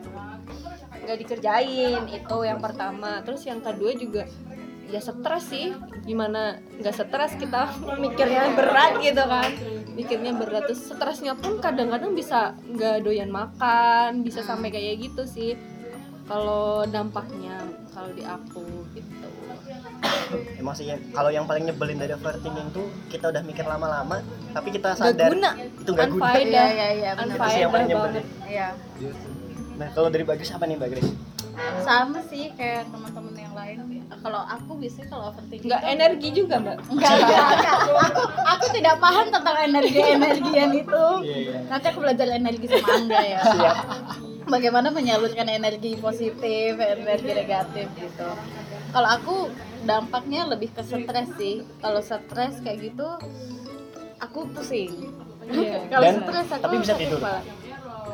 [1.08, 2.02] nggak dikerjain.
[2.12, 3.24] Itu yang pertama.
[3.24, 4.28] Terus yang kedua juga
[4.90, 5.70] ya stres sih
[6.02, 7.70] gimana nggak stres kita
[8.02, 9.50] mikirnya berat gitu kan.
[9.94, 15.54] Mikirnya berat terus stresnya pun kadang-kadang bisa nggak doyan makan bisa sampai kayak gitu sih.
[16.30, 17.58] Kalau dampaknya
[17.90, 19.28] kalau di aku gitu.
[20.62, 24.22] Emang sih ya, kalau yang paling nyebelin dari overthinking tuh kita udah mikir lama-lama
[24.54, 25.58] tapi kita sadar guna.
[25.58, 26.30] itu nggak guna.
[26.38, 27.34] Iya iya iya benar.
[27.34, 28.14] Itu sih yang paling nyebelin.
[28.14, 28.68] banget iya.
[29.74, 31.10] Nah kalau dari Bagus apa nih Mbak Grace
[31.84, 33.29] sama sih kayak teman-teman
[33.60, 33.76] lain
[34.20, 37.78] kalau aku biasanya kalau overthinking nggak energi juga mbak Enggak, enggak, enggak.
[38.10, 41.04] Aku, aku tidak paham tentang energi-energian itu.
[41.22, 41.56] Iya, iya.
[41.68, 43.40] Nanti aku belajar energi sama Angga ya.
[44.44, 48.28] Bagaimana menyalurkan energi positif, energi negatif gitu.
[48.90, 49.34] Kalau aku
[49.82, 51.62] dampaknya lebih ke stres sih.
[51.78, 53.08] Kalau stres kayak gitu,
[54.18, 55.14] aku pusing.
[55.46, 55.86] Iya.
[55.88, 57.18] Kalau Dan- stres aku tapi bisa tidur?
[57.22, 57.40] kepala.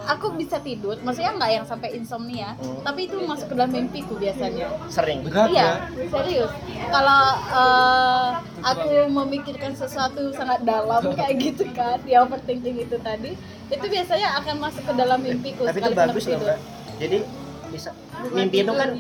[0.09, 2.79] Aku bisa tidur, maksudnya nggak yang sampai insomnia, Hmm.
[2.81, 4.67] tapi itu masuk ke dalam mimpiku biasanya.
[4.87, 5.71] sering berat ya Iya,
[6.09, 6.51] serius.
[6.87, 8.29] Kalau eh,
[8.63, 13.35] aku memikirkan sesuatu sangat dalam kayak gitu kan, ya overthinking itu tadi,
[13.67, 15.63] itu biasanya akan masuk ke dalam mimpiku.
[15.65, 16.39] tapi itu bagus loh.
[16.39, 16.59] Mbak
[16.97, 17.19] jadi
[17.67, 17.91] bisa
[18.31, 18.91] mimpi itu kan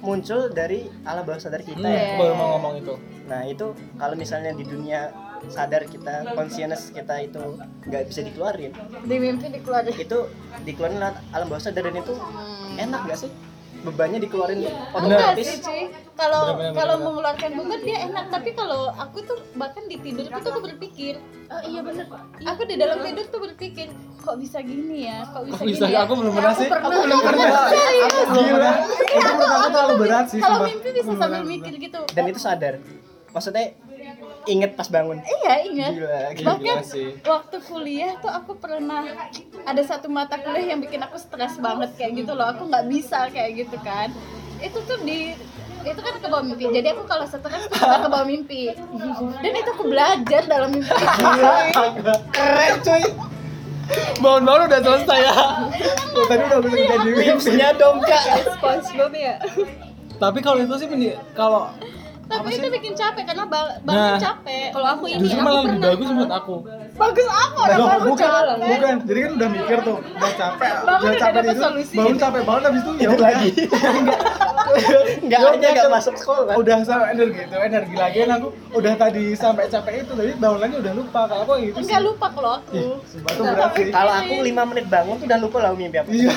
[0.00, 2.16] muncul dari alam bawah sadar kita Hmm, ya Iya.
[2.16, 2.94] baru mau ngomong itu
[3.24, 5.12] nah itu kalau misalnya di dunia
[5.48, 7.40] sadar kita consciousness kita itu
[7.82, 9.94] nggak bisa dikeluarin Di mimpi dikeluarin.
[9.94, 10.18] itu
[10.62, 12.76] dikeluarin lewat alam bawah sadar dan itu Hmm.
[12.78, 13.30] enak gak sih
[13.80, 15.48] bebannya dikeluarin Enggak otomatis.
[16.12, 20.68] Kalau kalau mengeluarkan beban dia enak, tapi kalau aku tuh bahkan di tidurku tuh aku
[20.68, 21.16] berpikir,
[21.48, 22.04] oh iya bener.
[22.44, 23.88] Aku di dalam tidur tuh berpikir,
[24.20, 25.24] kok bisa gini ya?
[25.24, 25.80] Kok bisa, Kok bisa?
[25.82, 26.04] gini ya?
[26.04, 26.68] Aku belum pernah sih.
[26.68, 27.48] Aku belum pernah.
[28.04, 28.74] Aku belum pernah.
[29.08, 30.38] Itu menurut aku terlalu berat sih.
[30.38, 32.00] Kalau mimpi bisa sambil mikir gitu.
[32.06, 32.74] dan itu sadar
[33.30, 33.64] maksudnya
[34.42, 35.92] inget pas bangun Iya, ingat.
[35.94, 37.08] gila Gila Bahkan sih.
[37.22, 39.04] waktu kuliah tuh aku pernah
[39.62, 42.48] ada satu mata kuliah yang bikin aku stres banget kayak gitu loh.
[42.48, 44.08] Aku nggak bisa kayak gitu kan.
[44.58, 45.36] Itu tuh di
[45.80, 46.68] itu kan ke bawah mimpi.
[46.68, 48.72] Jadi aku kalau stres tuh suka ke bawah mimpi.
[49.38, 50.88] Dan itu aku belajar dalam mimpi.
[52.30, 53.04] keren cuy
[54.16, 55.34] Bangun-bangun udah selesai ya.
[56.12, 57.24] Oh, tadi udah bisa jadi mimpi.
[57.26, 58.22] tipsnya dong kak
[58.54, 59.34] SpongeBob ya
[60.14, 60.86] Tapi kalau itu sih
[61.32, 61.72] kalau
[62.30, 64.20] Tapi apa itu bikin capek karena ba- bangun Nah.
[64.20, 64.66] capek.
[64.70, 66.54] kalau aku ini Justru aku malah lebih pernah bagus menurut aku.
[66.92, 68.54] Bagus apa orang Loh, bangun bukan, capek?
[68.70, 68.94] bukan.
[69.02, 71.96] Jadi kan udah mikir tuh, udah capek, Bangun udah capek itu, solusi.
[71.96, 73.48] bangun capek banget habis itu ya lagi.
[75.24, 75.92] nggak Ya aja udah, nggak kan.
[75.92, 80.12] masuk sekolah Udah sama energi itu, energi lagi kan aku udah tadi sampai capek itu,
[80.12, 81.20] tadi bangun lagi udah lupa.
[81.26, 81.82] Kalau aku gitu sih.
[81.84, 82.78] Enggak lupa kalau aku.
[83.90, 86.34] Kalau aku lima menit bangun tuh udah lupa lah mimpi apa Iya,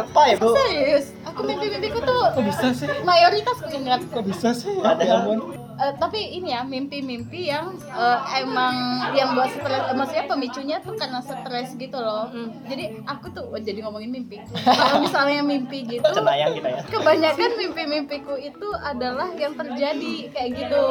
[0.00, 2.88] apa ya bu Serius, aku mimpi-mimpiku tuh Kok bisa sih?
[3.02, 4.00] mayoritas aku ingat.
[4.06, 4.72] Kok bisa sih?
[4.74, 8.74] Ya Eh, tapi ini ya mimpi-mimpi yang eh, emang
[9.18, 12.30] yang buat stres, maksudnya pemicunya tuh karena stres gitu loh.
[12.30, 12.54] Hmm.
[12.70, 14.38] Jadi aku tuh oh, jadi ngomongin mimpi.
[14.62, 20.84] Kalau misalnya mimpi gitu, cenayang kita ya kebanyakan mimpi-mimpiku itu adalah yang terjadi kayak gitu.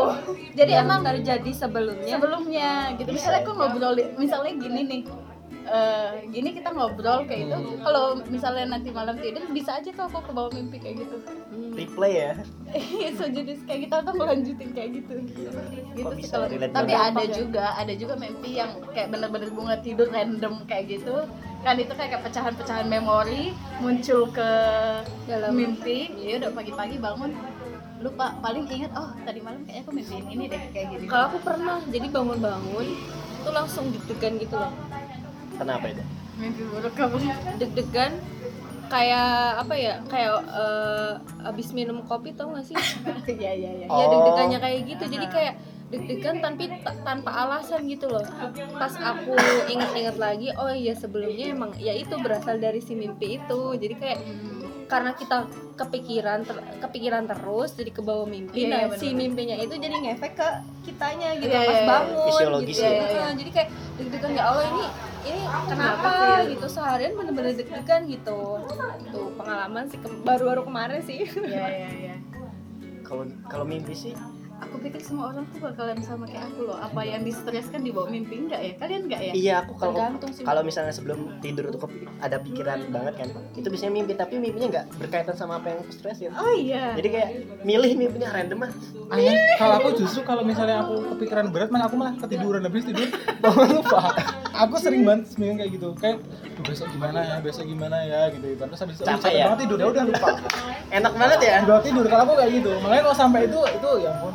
[0.51, 3.09] Jadi yang emang terjadi sebelumnya sebelumnya gitu.
[3.15, 5.03] Misalnya aku ngobrol, misalnya gini nih.
[5.65, 7.57] Eh, gini kita ngobrol kayak gitu.
[7.79, 11.17] Kalau misalnya nanti malam tidur bisa aja tuh aku ke bawah mimpi kayak gitu.
[11.73, 12.31] replay ya?
[13.17, 13.93] So jadi kayak gitu.
[13.97, 15.13] Atau melanjutin kayak gitu.
[15.25, 15.49] Gitu
[15.99, 19.75] Kok sih bisa kalau relate tapi ada juga ada juga mimpi yang kayak bener-bener bunga
[19.81, 21.25] tidur random kayak gitu.
[21.63, 24.49] Kan itu kayak pecahan-pecahan memori muncul ke
[25.25, 26.11] Dalam- mimpi.
[26.19, 27.31] Ya udah pagi-pagi bangun
[28.03, 28.35] lupa.
[28.37, 31.79] Paling ingat oh tadi malam kayaknya aku mimpiin ini deh kayak gini kalau aku pernah
[31.87, 32.87] jadi bangun-bangun
[33.43, 34.71] tuh langsung deg-degan gitu loh
[35.55, 36.03] Kenapa itu?
[36.33, 37.21] mimpi buruk kamu
[37.55, 38.17] deg-degan
[38.89, 41.11] kayak apa ya kayak eh,
[41.45, 42.73] abis minum kopi tau gak sih
[43.31, 44.09] iya iya iya ya Oh.
[44.09, 45.53] deg-degannya kayak gitu jadi kayak
[45.89, 46.65] deg-degan tanpa
[47.03, 48.25] tanpa alasan gitu loh
[48.73, 49.37] pas aku
[49.67, 54.19] inget-inget lagi oh iya sebelumnya emang ya itu berasal dari si mimpi itu jadi kayak
[54.85, 58.99] karena kita kepikiran ter- kepikiran terus jadi ke bawah mimpi Iya, nah bener.
[58.99, 60.49] si mimpinya itu jadi ngefek ke
[60.83, 61.87] kitanya gitu Iya, pas iya, iya.
[61.87, 62.89] bangun gitu ya.
[62.91, 63.21] ya.
[63.23, 64.85] Nah, jadi kayak deg-degan ya Allah ini
[65.23, 66.65] ini kenapa gitu?
[66.67, 68.63] Seharian bener-bener deg-degan gitu.
[69.03, 71.23] Itu pengalaman sih baru-baru kemarin sih.
[71.27, 72.15] Iya iya iya.
[73.03, 74.13] Kalau kalau mimpi sih
[74.73, 76.77] aku pikir semua orang tuh bakalan sama kayak aku loh.
[76.81, 78.41] Apa yang distreskan dibawa mimpi?
[78.41, 78.73] Enggak ya?
[78.81, 79.33] Kalian enggak ya?
[79.37, 80.01] Iya aku kalau
[80.41, 81.85] kalau misalnya sebelum tidur tuh
[82.17, 85.93] ada pikiran banget kan itu biasanya mimpi tapi mimpinya nggak berkaitan sama apa yang aku
[85.93, 86.97] stresin oh iya.
[86.97, 87.29] Jadi kayak
[87.61, 88.71] milih mimpinya random ah
[89.13, 89.37] aneh.
[89.61, 92.65] Kalau aku justru kalau misalnya aku kepikiran berat malah aku malah ketiduran.
[92.65, 93.05] Habis tidur
[93.45, 94.09] bangun lupa
[94.53, 95.87] aku sering banget seminggu kayak gitu.
[95.97, 96.17] Kayak
[96.53, 97.35] "Duh, besok gimana ya?
[97.41, 98.21] Besok gimana ya?
[98.29, 98.63] Gitu gitu.
[98.63, 99.45] Terus habis itu Capek ya?
[99.49, 99.77] banget tidur.
[99.77, 100.29] Ya udah lupa.
[100.93, 101.55] Enak banget ya?
[101.65, 102.05] Udah tidur.
[102.05, 102.71] Kalau aku kayak gitu.
[102.79, 104.33] Makanya kalau sampai itu itu ya ampun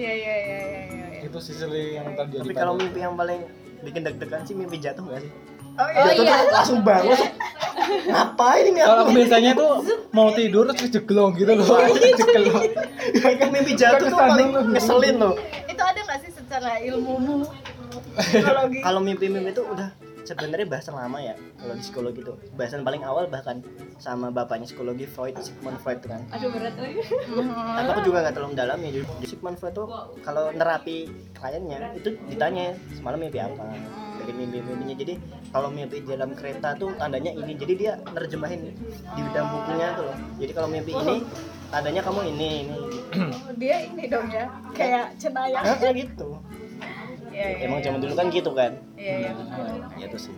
[0.00, 3.40] iya iya iya iya iya itu sih sering yang terjadi tapi kalau mimpi yang paling
[3.84, 5.32] bikin deg-degan sih mimpi jatuh gak sih?
[5.80, 6.44] Oh Oh jatuh iya.
[6.44, 7.16] tuh langsung bangun.
[8.12, 8.80] Ngapain ini?
[8.84, 9.70] Kalau aku biasanya tuh
[10.12, 11.64] mau tidur terus jeglong gitu loh.
[12.20, 12.64] Jeglong.
[13.40, 15.34] Kan mimpi jatuh tuh paling ngeselin loh.
[15.64, 17.48] Itu ada nggak sih secara ilmumu?
[18.84, 19.88] Kalau mimpi-mimpi itu udah
[20.24, 23.64] sebenarnya bahasan lama ya kalau di psikologi itu bahasan paling awal bahkan
[24.00, 26.24] sama bapaknya psikologi Freud Sigmund Freud kan.
[26.32, 27.00] Aduh berat lagi.
[27.04, 29.86] Tapi aku juga nggak terlalu dalam ya jadi Sigmund Freud tuh
[30.24, 33.64] kalau nerapi kliennya itu ditanya semalam mimpi apa?
[34.20, 34.94] Dari mimpi-mimpinya.
[34.96, 35.14] Jadi
[35.50, 37.52] kalau mimpi di dalam kereta tuh tandanya ini.
[37.56, 38.72] Jadi dia nerjemahin
[39.16, 40.04] di dalam bukunya tuh.
[40.08, 41.16] Loh jadi kalau mimpi ini
[41.72, 42.76] tandanya kamu ini ini.
[43.56, 45.64] Dia ini dong ya kayak cenayang.
[45.64, 46.40] Nah, kayak gitu
[47.40, 48.72] iya iya emang zaman dulu kan gitu kan?
[49.00, 49.30] Iya iya.
[49.96, 50.34] Ya itu sih.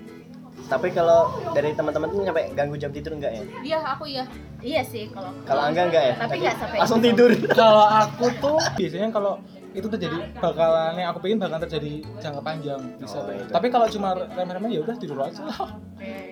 [0.70, 3.42] Tapi kalau dari teman-teman tuh nyampe ganggu jam tidur enggak ya?
[3.60, 4.24] Iya aku ya
[4.62, 6.14] iya sih kalau kalau enggak enggak ya?
[6.16, 7.06] Tapi nggak sampai langsung itu.
[7.10, 7.30] tidur.
[7.50, 9.32] Kalau aku tuh biasanya kalau
[9.72, 13.24] itu terjadi bakalan yang aku pengen bakal terjadi jangka panjang bisa.
[13.24, 13.48] Oh, itu.
[13.48, 15.42] tapi kalau cuma remeh-remeh ya udah tidur aja.
[15.42, 15.72] Lah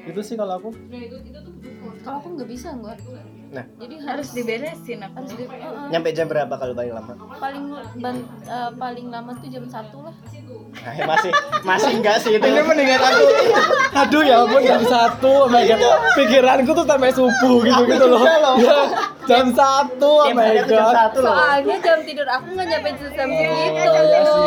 [0.06, 0.70] itu sih kalau aku.
[2.00, 2.96] Kalau aku nggak bisa nggak
[3.50, 3.66] nah.
[3.82, 5.14] Jadi harus diberesin aku.
[5.20, 5.44] Harus di,
[5.90, 7.12] nyampe jam berapa kalau paling lama?
[7.36, 7.64] Paling
[7.98, 10.14] ban- eh, paling lama tuh jam satu lah
[10.80, 12.42] nah, ya masih masih enggak sih itu.
[12.42, 13.22] Ini mendingan aku
[13.90, 15.80] aduh ya ampun jam satu oh my god
[16.14, 18.22] pikiranku tuh sampai subuh gitu gitu loh.
[18.56, 18.78] ya
[19.24, 20.94] jam satu oh Tiap my aku jam god.
[20.94, 21.32] satu loh.
[21.32, 23.90] Soalnya jam tidur aku nggak nyampe jam segitu.
[24.00, 24.42] iya sih.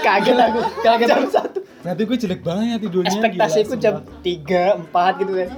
[0.00, 1.08] kaget aku Kaget.
[1.08, 1.58] jam satu.
[1.82, 5.48] Nanti gue jelek banget ya tidurnya ekspektasiku gila, jam tiga empat gitu kan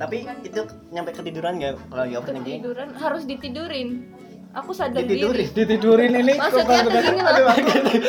[0.00, 3.88] tapi itu nyampe ketiduran nggak kalau lagi overthinking tiduran harus ditidurin
[4.50, 5.46] aku sadar Ditidurin?
[5.46, 7.54] diri ditidurin ini maksudnya tuh gini loh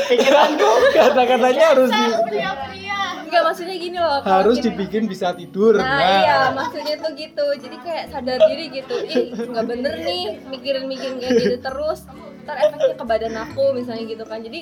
[0.09, 2.05] pikiranku kata-katanya harus di,
[3.31, 7.47] Enggak maksudnya gini loh harus dibikin bisa tidur Nah, iya, maksudnya tuh gitu.
[7.63, 8.95] Jadi kayak sadar diri gitu.
[9.07, 12.03] Ih, nggak bener nih mikirin-mikirin kayak gitu terus.
[12.41, 14.39] Ntar efeknya ke badan aku misalnya gitu kan.
[14.39, 14.59] Jadi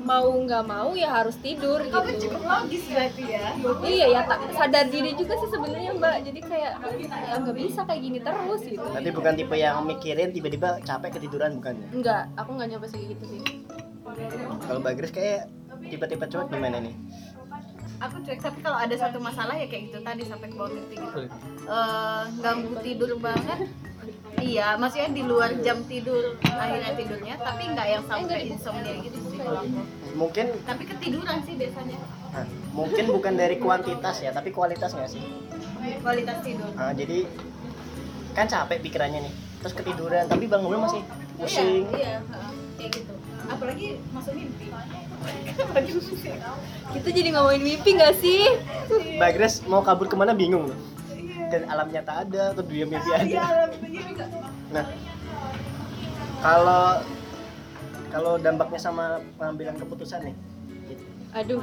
[0.00, 1.98] mau nggak mau ya harus tidur gitu.
[2.40, 3.46] logis berarti ya
[3.80, 6.16] Iya ya tak sadar diri juga sih sebenarnya Mbak.
[6.22, 8.82] Jadi kayak ya nggak bisa kayak gini terus gitu.
[8.84, 13.00] nanti bukan tipe yang mikirin tiba-tiba capek ketiduran bukan ya Enggak, aku nggak nyoba sih
[13.06, 13.40] gitu sih.
[14.60, 15.40] kalau Mbak Grace kayak
[15.82, 16.94] tipe-tipe cowok gimana nih
[17.98, 20.96] aku cuek tapi kalau ada satu masalah ya kayak gitu tadi sampai ke bawah mimpi
[20.96, 21.20] gitu
[21.62, 23.60] Eh, ganggu tidur banget
[24.38, 29.38] iya maksudnya di luar jam tidur akhirnya tidurnya tapi nggak yang sampai insomnia gitu sih
[29.42, 29.80] kalau aku.
[30.14, 31.98] Mungkin tapi ketiduran sih biasanya.
[32.30, 35.22] Nah, mungkin bukan dari kuantitas ya tapi kualitas nggak sih?
[36.02, 36.70] Kualitas tidur.
[36.78, 37.26] Nah, jadi
[38.34, 41.02] kan capek pikirannya nih terus ketiduran tapi bangunnya masih
[41.36, 41.84] pusing.
[41.98, 43.12] iya iya heeh, kayak gitu.
[43.50, 44.66] Apalagi masuk mimpi.
[45.58, 46.30] Apalagi mimpi.
[46.96, 48.42] Kita jadi ngomongin mimpi nggak sih?
[49.18, 50.70] Mbak Grace mau kabur ke mana bingung?
[50.70, 50.78] loh
[51.50, 54.24] dan alam nyata ada atau dunia mimpi Iya, ada juga.
[54.70, 54.84] nah
[56.40, 56.84] kalau
[58.08, 60.36] kalau dampaknya sama pengambilan keputusan nih
[61.32, 61.62] Aduh,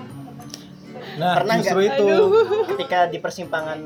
[1.18, 1.92] nah Pernah justru nggak?
[1.94, 2.08] itu
[2.70, 3.80] ketika di persimpangan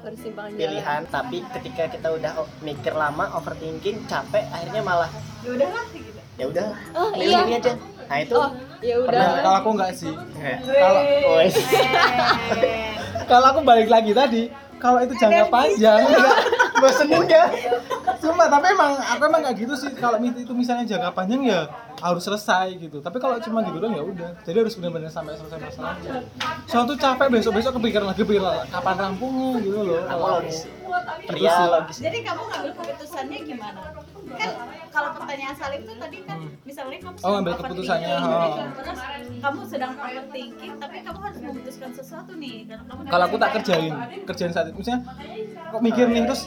[0.00, 0.60] persimpangan jalan.
[0.62, 6.44] pilihan tapi ketika kita udah mikir lama overthinking capek akhirnya malah ya udahlah gitu ya
[6.46, 7.40] udah Oh, iya.
[7.42, 7.72] ini aja
[8.06, 9.20] nah itu Oh, ya udah.
[9.36, 10.12] Kalau aku nggak sih
[10.62, 11.00] kalau
[11.34, 11.54] wes.
[13.26, 14.42] Kalau aku balik lagi tadi
[14.76, 16.36] kalau itu jangka panjang enggak
[16.76, 17.48] bosenin gak?
[18.20, 21.60] Sumpah, tapi emang aku emang gak gitu sih kalau itu misalnya jangka panjang ya
[22.00, 23.00] harus selesai gitu.
[23.00, 24.30] Tapi kalau cuma gitu doang ya udah.
[24.44, 26.12] Jadi harus benar-benar sampai selesai masalahnya.
[26.68, 30.02] Soalnya tuh capek besok-besok kepikiran lagi pikir kapan rampungnya gitu loh.
[30.04, 30.58] aku logis
[31.04, 33.80] logis Jadi kamu ngambil keputusannya gimana?
[34.26, 34.50] Kan
[34.90, 38.58] kalau pertanyaan Salim tuh tadi kan misalnya kamu Oh, overthinking, keputusannya, oh.
[38.76, 39.00] terus
[39.40, 42.56] kamu sedang overthinking, tapi kamu harus memutuskan sesuatu nih.
[42.66, 43.92] Dan kamu kalau aku tak kerjain
[44.26, 45.00] kerjain saat itu misalnya
[45.66, 46.42] kok mikir nih terus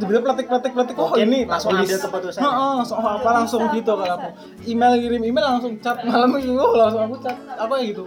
[0.00, 2.40] tiba-tiba peletik peletik peletik oh ini langsung ambil keputusan.
[2.40, 4.28] Heeh, langsung oh, apa langsung gitu kalau aku.
[4.68, 8.02] Email kirim email langsung chat malam itu oh, langsung aku chat apa ya gitu.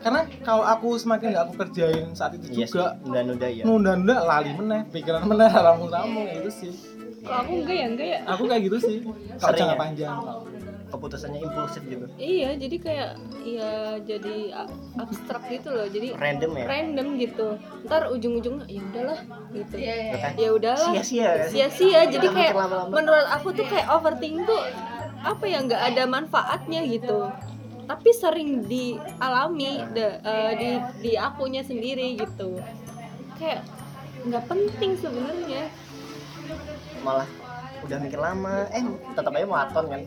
[0.00, 3.62] Karena kalau aku semakin nggak aku kerjain saat itu iya juga nunda-nunda ya.
[3.68, 6.72] nunda-nunda lali meneh pikiran meneh ramu-ramu itu sih
[7.20, 8.20] Kalau aku enggak ya enggak ya.
[8.24, 8.96] aku kayak gitu sih
[9.36, 9.78] kalau jangka ya?
[9.78, 10.14] panjang
[10.86, 13.10] keputusannya impulsif gitu Iya, jadi kayak
[13.42, 13.70] ya
[14.00, 14.54] jadi
[14.96, 15.86] abstrak gitu loh.
[15.86, 17.48] Jadi random ya random gitu.
[17.82, 19.18] Ntar ujung-ujungnya ya udahlah
[19.50, 19.74] gitu.
[19.76, 20.14] Iya, iya.
[20.16, 20.32] Kan?
[20.38, 20.88] Ya udahlah.
[20.88, 21.48] sia-sia kan?
[21.50, 22.00] Sia-sia.
[22.06, 22.54] Jadi kayak
[22.88, 24.62] menurut aku tuh kayak overthinking tuh
[25.20, 27.34] apa ya nggak ada manfaatnya gitu.
[27.86, 30.70] Tapi sering dialami da- eh, di
[31.02, 32.62] di akunya sendiri gitu.
[33.36, 33.66] Kayak
[34.26, 35.70] nggak penting sebenarnya.
[37.00, 37.26] malah
[37.78, 40.00] udah mikir lama eh tetap aja maraton kan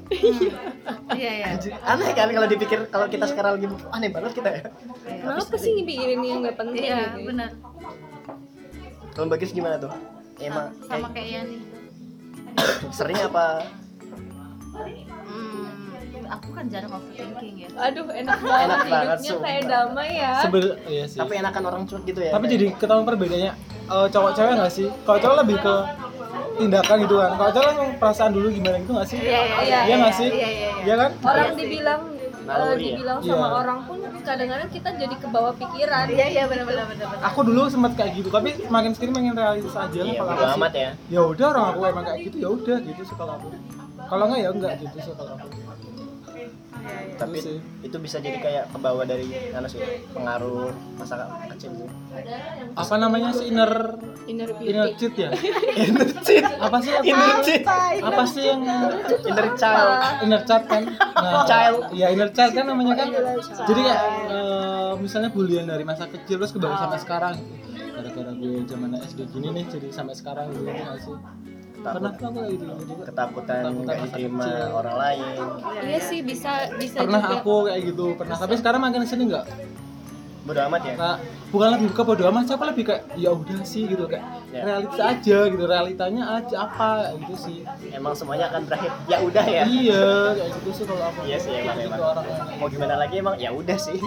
[1.11, 1.45] Iya, iya.
[1.49, 4.61] Anjir, aneh kan kalau dipikir kalau kita sekarang lagi aneh banget kita ya
[5.05, 7.19] Kenapa sih ngepikirin yang nggak penting Iya, gitu?
[7.25, 7.51] benar.
[9.11, 9.91] kalau bagus gimana tuh
[10.37, 11.57] emang Sama kayak Yani.
[12.57, 13.63] eh, sering apa
[14.69, 15.18] Hmm,
[16.29, 17.67] aku kan jarang overthinking ya.
[17.81, 19.45] Aduh, enak banget Enak banget, hidupnya sumpah.
[19.45, 20.31] kayak damai ya.
[20.39, 23.51] sebel iya sih tapi enakan orang cuek gitu ya tapi jadi ketahuan perbedaannya
[23.87, 25.73] eh, cowok cewek nggak sih kalau cowok lebih ke
[26.55, 29.95] tindakan gitu kan kalau cowok langsung perasaan dulu gimana gitu nggak sih Iya, iya, iya
[29.97, 30.71] nggak sih Iya, iya, iya.
[30.81, 32.01] iya kan Orang dibilang
[32.45, 32.73] ya?
[32.75, 33.47] dibilang sama Iya.
[33.55, 36.05] orang pun kadang-kadang kita jadi kebawa pikiran.
[36.07, 36.85] Iya, iya, benar benar
[37.19, 40.89] aku dulu sempat kayak gitu tapi makin sini makin realistis aja iya kalau amat ya
[41.09, 43.47] ya udah orang aku emang kayak gitu ya udah gitu sih kalau aku
[44.05, 45.47] kalau nggak ya enggak gitu sih kalau aku
[47.15, 47.57] tapi Itu sih.
[47.83, 51.89] itu bisa jadi kayak kebawa dari mana sih pengaruh masa kecil sih.
[52.73, 54.97] Apa namanya sih inner Inner inner beauty.
[54.99, 55.29] cheat ya?
[55.83, 56.43] Inner cheat.
[56.45, 57.63] Apa sih apa, Inner cheat.
[57.99, 58.21] apa?
[58.23, 58.61] Sih yang
[59.25, 59.89] inner child.
[60.21, 60.83] Inner child kan?
[61.11, 61.79] Nah, Child.
[61.91, 63.07] ya inner child kan namanya kan?
[63.41, 67.35] Jadi kayak eh, misalnya bulian dari masa kecil terus ke bawah sampai sekarang.
[67.35, 67.67] Gitu.
[67.99, 70.71] gara-gara gue zaman SD gini nih jadi sampai sekarang gitu
[71.03, 71.15] sih
[71.79, 73.03] pernah tuh aku kayak gitu juga.
[73.07, 74.67] ketakutan Ketakutan nggak diterima kecil.
[74.75, 75.39] orang lain.
[75.79, 77.35] Iya sih bisa bisa pernah juga.
[77.39, 78.35] aku kayak gitu pernah.
[78.37, 79.45] Tapi sekarang makin sini enggak
[80.39, 80.93] bodo amat ya?
[80.97, 81.15] Nah,
[81.53, 84.03] bukan lebih ke bodo amat sih aku lebih kayak ya udah sih gitu.
[84.09, 84.65] Kayak Ya.
[84.65, 87.57] realitas aja gitu realitanya aja apa gitu sih.
[87.93, 88.89] Emang semuanya akan berakhir.
[89.05, 89.63] Ya udah ya.
[89.69, 91.19] Iya kayak gitu sih kalau aku.
[91.29, 92.01] Iya sih, emang, gitu emang.
[92.01, 93.35] orangnya mau gimana lagi emang?
[93.37, 94.01] Ya udah sih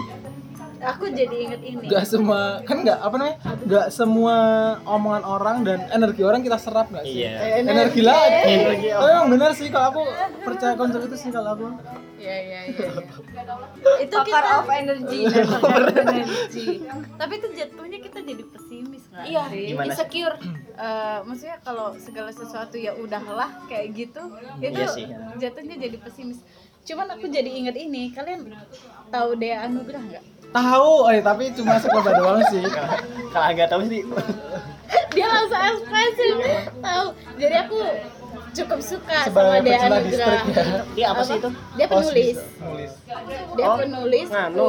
[0.85, 1.85] Aku jadi inget ini.
[1.85, 4.35] nggak semua kan nggak apa namanya nggak semua
[4.83, 9.29] omongan orang dan energi orang kita serap nggak sih iya energi lagi Energi tapi emang
[9.29, 10.01] benar sih kalau aku
[10.41, 11.67] percaya konsep itu sih kalau aku
[12.15, 12.87] Iya, iya, iya.
[14.07, 15.19] itu Pakar kita of energy.
[15.27, 16.79] Pakar energi.
[17.19, 19.63] Tapi itu jatuhnya kita jadi pesimis nggak Iya, sih?
[19.67, 19.87] Gimana?
[19.91, 20.35] insecure.
[20.73, 24.23] Eh, maksudnya kalau segala sesuatu ya udahlah kayak gitu
[24.57, 25.05] itu Iya sih.
[25.35, 26.39] jatuhnya jadi pesimis
[26.83, 28.43] cuman aku jadi inget ini kalian
[29.07, 32.63] tahu Dea Anugrah nggak tahu eh tapi cuma sekelebah doang sih.
[33.29, 34.01] Kalau agak tahu sih.
[35.09, 36.35] Dia langsung ekspresif
[36.79, 37.05] tahu.
[37.35, 37.77] Jadi aku
[38.53, 40.01] cukup suka sama sebagai Dea pecinta Anugrah.
[40.05, 40.63] distrik ya.
[40.93, 41.49] Dia apa sih itu?
[41.73, 42.37] Dia penulis.
[42.53, 42.91] penulis.
[43.53, 44.67] Dia Oh, penulis nganu.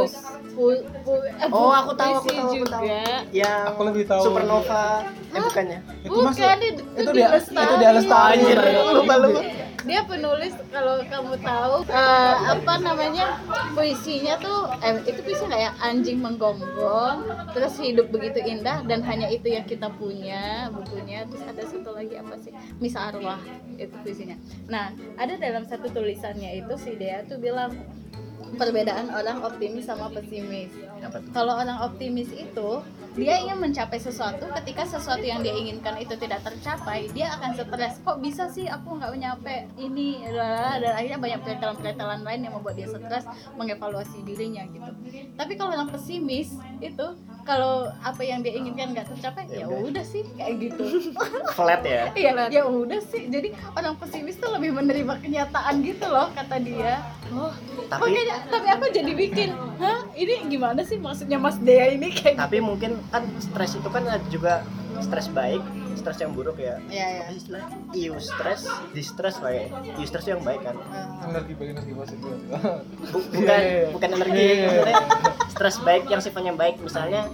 [0.55, 2.85] pu- pu- eh, Oh, aku tahu, aku tahu, aku tahu.
[3.31, 4.23] yang Aku lebih tahu.
[4.23, 5.05] supernova.
[5.29, 5.79] Eh bukannya?
[6.01, 6.41] Itu masuk.
[6.41, 8.39] Bukan, itu, itu dia itu dia lestari.
[8.95, 9.41] Lupa, lupa.
[9.85, 13.37] Dia penulis kalau kamu tahu eh, apa namanya
[13.77, 15.73] puisinya tuh eh, itu puisi nggak ya?
[15.85, 21.29] Anjing menggonggong terus hidup begitu indah dan hanya itu yang kita punya bukunya.
[21.29, 22.53] Terus ada satu lagi apa sih?
[22.81, 23.41] Misa arwah
[23.77, 24.41] itu puisinya.
[24.73, 27.77] Nah ada dalam satu tulisannya itu si Dea tuh bilang
[28.55, 30.71] perbedaan orang optimis sama pesimis.
[31.33, 36.43] Kalau orang optimis itu dia ingin mencapai sesuatu ketika sesuatu yang dia inginkan itu tidak
[36.43, 38.03] tercapai dia akan stres.
[38.03, 40.27] Kok bisa sih aku nggak nyampe ini?
[40.29, 44.91] Dan akhirnya banyak peretelan-peretelan lain yang membuat dia stres mengevaluasi dirinya gitu.
[45.39, 46.53] Tapi kalau orang pesimis
[46.83, 47.07] itu
[47.45, 50.01] kalau apa yang dia inginkan nggak tercapai ya udah.
[50.03, 50.85] sih kayak gitu.
[51.57, 52.11] Flat ya?
[52.13, 53.29] Iya ya udah sih.
[53.29, 57.05] Jadi orang pesimis tuh lebih menerima kenyataan gitu loh kata dia.
[57.31, 57.53] Oh
[57.87, 59.51] tapi makanya tapi aku jadi bikin?
[59.77, 60.09] Hah?
[60.11, 64.25] Ini gimana sih maksudnya Mas Dea ini kayak tapi mungkin kan stres itu kan ada
[64.29, 64.65] juga
[64.99, 65.61] stres baik
[65.95, 66.77] stres yang buruk ya.
[66.87, 67.23] Iya, iya.
[67.25, 69.65] sih istilahnya eustress distress lah ya.
[69.97, 70.77] Eustress itu yang baik kan.
[71.25, 72.35] Energi bagi energi positif.
[73.09, 73.89] Bu- bukan Iya.
[73.89, 74.37] bukan energi.
[74.37, 74.69] Iya, iya.
[74.85, 74.95] maksudnya
[75.55, 76.83] stres baik yang sifatnya baik.
[76.83, 77.31] Misalnya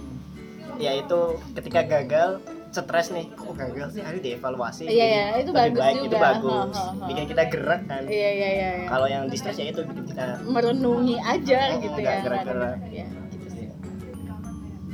[0.77, 2.41] yaitu ketika gagal
[2.71, 4.01] stres nih kok gagal sih?
[4.01, 4.83] Harus dievaluasi.
[4.87, 6.19] Iya, jadi iya, itu lebih bagus baik, itu juga.
[6.23, 6.75] bagus.
[6.77, 7.05] Ha, ha, ha.
[7.11, 8.01] bikin kita gerak kan.
[8.07, 8.49] Iya iya iya
[8.79, 8.87] iya.
[8.87, 12.13] kalau yang distress ya itu bikin kita merenungi aja Oh, gitu ya.
[12.23, 12.77] gerak-gerak.
[12.87, 13.65] Iya, gitu sih.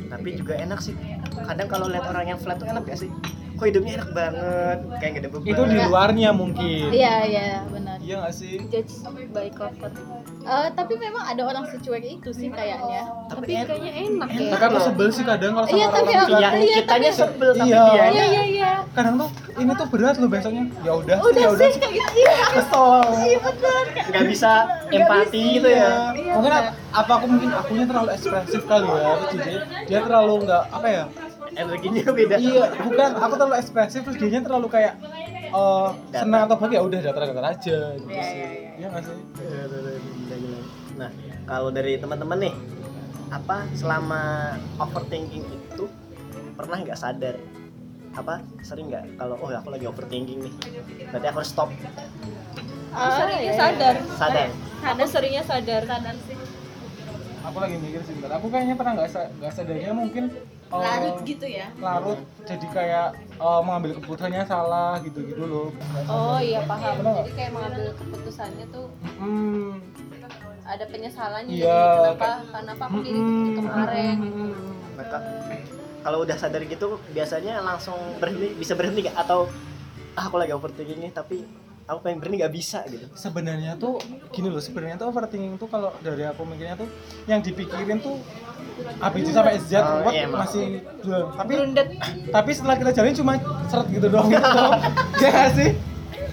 [0.07, 0.95] tapi juga enak sih.
[1.37, 3.11] Kadang kalau lihat orang yang flat tuh enak gak sih?
[3.57, 5.49] Kok hidupnya enak banget kayak gak ada beban.
[5.53, 6.87] Itu di luarnya mungkin.
[6.89, 7.97] Iya iya benar.
[8.01, 8.55] Iya nggak sih?
[8.73, 8.93] Judge
[9.29, 9.91] by cover
[10.47, 13.03] Eh, tapi memang ada orang secuek itu sih kayaknya.
[13.27, 14.49] Tapi en- kayaknya enak ya.
[14.49, 17.03] Tapi aku sebel sih kadang kalau sama Iya, tapi orang aku- flat Iya, Iya, kitanya
[17.05, 17.81] tapi- sebel tapi Iya.
[17.83, 18.03] dia.
[18.07, 18.71] Iya iya iya.
[18.89, 20.63] Kadang tuh ini tuh berat loh besoknya.
[20.81, 21.67] Ya udah udah ya udah.
[21.67, 22.11] sih kayak gitu.
[22.17, 22.87] Iya kesel.
[23.21, 23.83] iya benar.
[24.07, 24.51] Nggak bisa
[24.89, 25.91] empati gitu ya.
[26.13, 26.51] Iya, mungkin
[26.89, 29.53] apa aku mungkin akunya terlalu ekspresif kali ya jadi
[29.85, 31.03] dia terlalu nggak apa ya
[31.53, 32.35] energinya beda.
[32.35, 34.93] Iya bukan aku terlalu ekspresif terus dia terlalu kayak
[35.47, 38.35] eh senang atau bahagia ya udah datar-datar aja gitu Iya, sih.
[38.35, 38.69] iya, iya.
[38.75, 39.15] iya nggak sih?
[40.97, 41.09] Nah
[41.45, 42.53] kalau dari teman-teman nih
[43.27, 44.21] apa selama
[44.77, 45.85] overthinking itu
[46.53, 47.35] pernah nggak sadar?
[48.11, 49.15] Apa sering nggak?
[49.15, 50.53] Kalau oh aku lagi overthinking nih
[51.07, 51.69] berarti aku harus stop.
[51.69, 53.95] Aku Ah, seringnya iya, sadar.
[54.17, 54.47] Sadar?
[54.81, 55.81] Aku seringnya sadar.
[55.85, 56.37] Sadar sih.
[57.45, 58.31] Aku lagi mikir sih bentar.
[58.35, 60.33] Aku kayaknya pernah nggak sa- nggak sadarnya mungkin
[60.67, 61.67] eh, larut gitu ya?
[61.79, 63.07] larut jadi kayak
[63.39, 65.69] eh, mengambil keputusannya salah gitu gitu loh.
[66.07, 66.95] Oh iya paham.
[67.03, 68.85] Jadi kayak mengambil keputusannya tuh
[69.17, 69.71] hmm
[70.67, 74.17] ada penyesalannya Iya, jadi kenapa kenapa aku itu kemarin
[75.07, 75.25] ka-
[76.03, 79.15] kalau udah sadar gitu biasanya langsung berhenti bisa berhenti nggak?
[79.15, 79.47] Atau
[80.15, 81.47] ah, aku lagi overthinking nih tapi
[81.87, 83.07] aku pengen berhenti nggak bisa gitu.
[83.13, 83.97] Sebenarnya tuh
[84.29, 86.87] gini loh sebenarnya tuh overthinking tuh kalau dari aku mikirnya tuh
[87.25, 88.19] yang dipikirin tuh
[88.99, 90.65] ABC sampai Z Oh, what iya, masih
[91.01, 91.27] belum.
[91.33, 91.87] Tapi Berundet.
[92.29, 93.33] tapi setelah kita jalin cuma
[93.65, 94.61] seret gitu doang gitu
[95.23, 95.69] ya sih?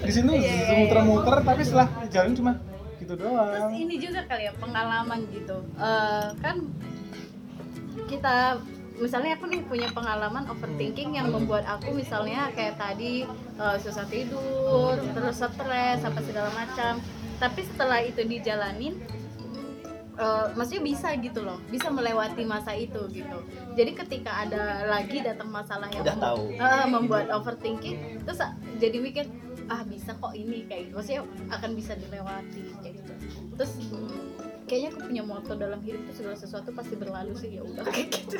[0.05, 2.51] Di sini Iya, muter-muter tapi setelah jalin cuma
[2.95, 5.57] gitu terus doang ini juga kali ya pengalaman gitu.
[5.73, 6.55] Eh, kan
[8.05, 8.59] kita
[8.95, 14.95] misalnya aku nih punya pengalaman overthinking yang membuat aku misalnya kayak tadi eh, susah tidur
[15.11, 16.99] terus stres apa segala macam.
[17.35, 18.95] Tapi setelah itu dijalanin
[20.15, 23.39] eh, maksudnya bisa gitu loh bisa melewati masa itu gitu.
[23.75, 26.43] Jadi ketika ada lagi datang masalah yang Udah membuat- tahu.
[26.55, 29.27] eh, membuat overthinking terus ah, jadi mikir
[29.65, 30.95] ah bisa kok ini kayak gitu.
[30.95, 31.21] Maksudnya
[31.51, 33.13] akan bisa dilewati kayak gitu.
[33.55, 33.71] Terus
[34.65, 37.85] kayaknya aku punya moto dalam hidup tuh segala sesuatu pasti berlalu sih ya udah.
[37.85, 38.37] Kayak gitu.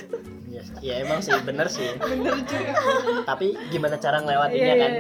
[0.48, 1.90] Ya, ya emang sih bener sih.
[3.24, 4.92] Tapi gimana cara ngelewatinnya kan?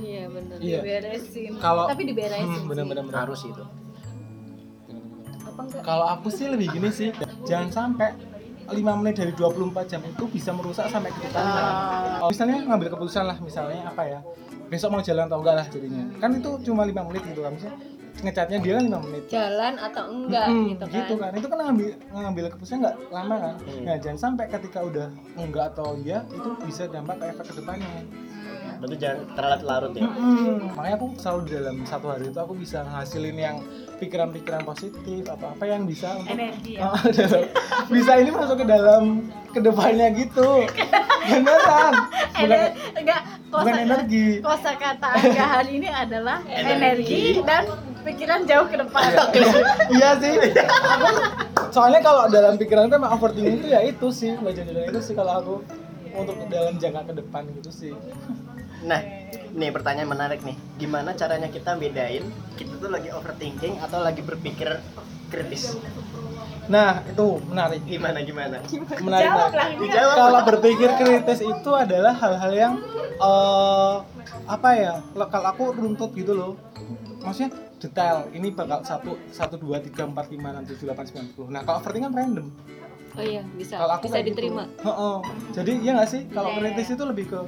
[0.00, 0.56] iya bener.
[0.58, 0.78] Iya.
[0.80, 1.52] diberesin.
[1.56, 2.66] Kalau- tapi diberesin Hmm, sih.
[2.66, 3.18] bener-bener bener.
[3.20, 3.64] harus itu.
[5.40, 5.82] Apa enggak?
[5.82, 7.10] Kalau aku sih lebih gini sih.
[7.42, 8.10] Jangan sampai
[8.68, 12.22] 5 menit dari 24 jam itu bisa merusak sampai ke depannya Ah.
[12.22, 14.18] Oh, misalnya ngambil keputusan lah misalnya apa ya.
[14.66, 16.04] Besok mau jalan atau enggak lah jadinya.
[16.18, 17.78] Kan itu cuma 5 menit gitu kan misalnya
[18.22, 19.22] ngecatnya dia kan 5 menit.
[19.26, 20.94] Jalan atau enggak Mm-mm, gitu kan?
[20.94, 21.30] gitu kan.
[21.32, 23.54] Itu kan ngambil ngambil keputusan nggak lama kan?
[23.60, 23.82] Hmm.
[23.82, 27.88] nah jangan sampai ketika udah enggak atau iya itu bisa dampak ke efek ke depannya.
[28.76, 30.08] Berarti jangan terlarut-larut ya?
[30.08, 30.72] Mm-mm.
[30.72, 33.56] makanya aku selalu di dalam satu hari itu aku bisa ngasilin yang
[33.96, 36.88] pikiran-pikiran positif atau apa yang bisa untuk energi ya?
[36.88, 37.48] Oh, dalam-
[37.86, 39.02] bisa ini masuk ke dalam
[39.46, 40.64] ke depannya gitu.
[41.22, 41.92] Beneran.
[42.32, 43.20] Bukan, Ener- enggak
[43.52, 44.26] bukan kosa energi.
[44.40, 47.68] kosa kata anggahan ini adalah energi dan
[48.04, 49.08] pikiran jauh ke depan.
[49.92, 50.34] Iya sih.
[50.36, 55.14] Aku soalnya kalau dalam pikiran itu emang overthinking itu ya itu sih jadi itu sih
[55.14, 55.54] kalau aku
[56.10, 57.92] untuk dalam jangka ke depan gitu sih.
[58.82, 59.00] Nah
[59.54, 60.58] nih pertanyaan menarik nih.
[60.78, 62.26] Gimana caranya kita bedain
[62.58, 64.82] kita tuh lagi overthinking atau lagi berpikir
[65.30, 65.78] kritis?
[66.66, 67.86] Nah itu menarik.
[67.86, 68.56] Gimana gimana?
[68.98, 69.54] Menarik Jawab menarik.
[69.54, 69.68] lah.
[69.78, 70.16] dijawab.
[70.18, 72.74] Kalau berpikir kritis itu adalah hal-hal yang
[73.20, 73.96] eh
[74.50, 74.94] apa ya
[75.30, 76.58] kalau aku runtut gitu loh.
[77.22, 78.28] Maksudnya detail.
[78.30, 81.48] Ini bakal satu satu dua tiga empat lima enam tujuh delapan sembilan sepuluh.
[81.48, 82.46] Nah kalau overthinking kan random.
[83.18, 83.74] Oh iya bisa.
[83.80, 84.30] Kalau aku bisa kayak gitu.
[84.36, 84.64] diterima.
[84.86, 85.16] Heeh.
[85.56, 86.22] jadi iya nggak sih?
[86.30, 87.40] Kalau iya, kritis itu lebih ke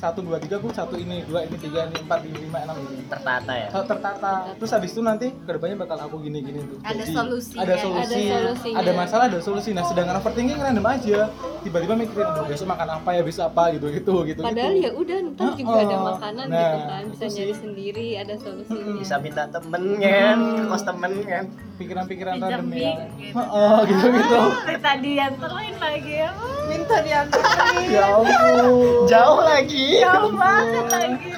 [0.00, 3.04] satu dua tiga aku satu ini dua ini tiga ini empat ini lima enam ini.
[3.04, 3.68] Tertata ya?
[3.68, 4.32] Kalau tertata.
[4.56, 6.80] Terus habis itu nanti ke depannya bakal aku gini gini tuh.
[6.80, 7.84] Ada Jadi, solusi ada ya.
[7.84, 8.00] solusi.
[8.00, 8.78] Ada solusinya.
[8.80, 9.70] ada masalah ada solusi.
[9.76, 11.28] Nah sedangkan overthinking random aja.
[11.60, 13.20] Tiba-tiba mikirin aduh besok makan apa ya?
[13.20, 13.62] Besok apa?
[13.76, 17.02] Gitu gitu gitu padahal ya udah ntar juga ada Oh, makanan nah, gitu kan.
[17.12, 18.92] Bisa nyari sendiri ada solusinya.
[18.96, 20.38] Bisa minta temen kan?
[20.56, 21.44] Ke kos temen kan?
[21.76, 23.36] Pikiran-pikiran random gitu.
[23.36, 24.38] Heeh, gitu gitu.
[24.88, 26.32] Tadi yang terlain lagi ya
[26.70, 29.10] minta diantarin ya ampun.
[29.10, 29.98] Jauh lagi.
[29.98, 31.30] Jauh banget lagi.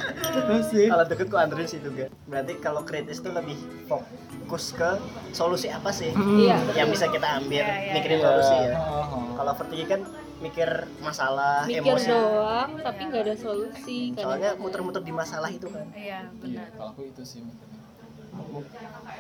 [0.69, 0.87] Sih.
[0.87, 2.13] Kalau deket kok Andres sih juga.
[2.29, 3.57] Berarti kalau kritis tuh lebih
[3.89, 4.91] fokus ke
[5.33, 6.61] solusi apa sih iya.
[6.75, 8.27] yang bisa kita ambil Iya, iya, mikirin Iya.
[8.27, 8.77] solusi ya?
[8.77, 9.25] Heeh.
[9.33, 10.01] kalau overthinking kan
[10.39, 10.69] mikir
[11.01, 12.11] masalah mikir emosi.
[12.11, 15.89] doang tapi nggak ada solusi kan soalnya muter-muter di masalah itu kan.
[15.93, 16.69] Iya Iya, benar.
[16.75, 17.41] kalau aku itu sih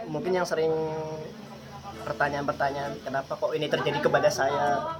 [0.04, 0.72] mungkin yang sering
[2.02, 4.98] pertanyaan-pertanyaan kenapa kok ini terjadi kepada saya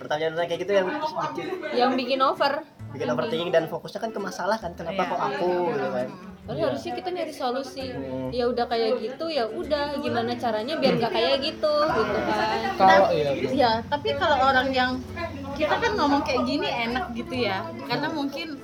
[0.00, 4.56] pertanyaan kayak gitu yang bikin yang bikin over bikin overthinking dan fokusnya kan ke masalah
[4.56, 5.10] kan kenapa Iya.
[5.12, 6.08] kok aku gitu kan
[6.48, 7.92] Padahal harusnya kita nyari solusi.
[7.92, 8.32] Hmm.
[8.32, 12.72] Ya udah kayak gitu, ya udah gimana caranya biar nggak kayak gitu, gitu kan.
[12.80, 13.30] kalau iya.
[13.36, 14.96] Iya, tapi kalau orang yang
[15.60, 18.56] kita kan ngomong kayak gini enak gitu ya karena mungkin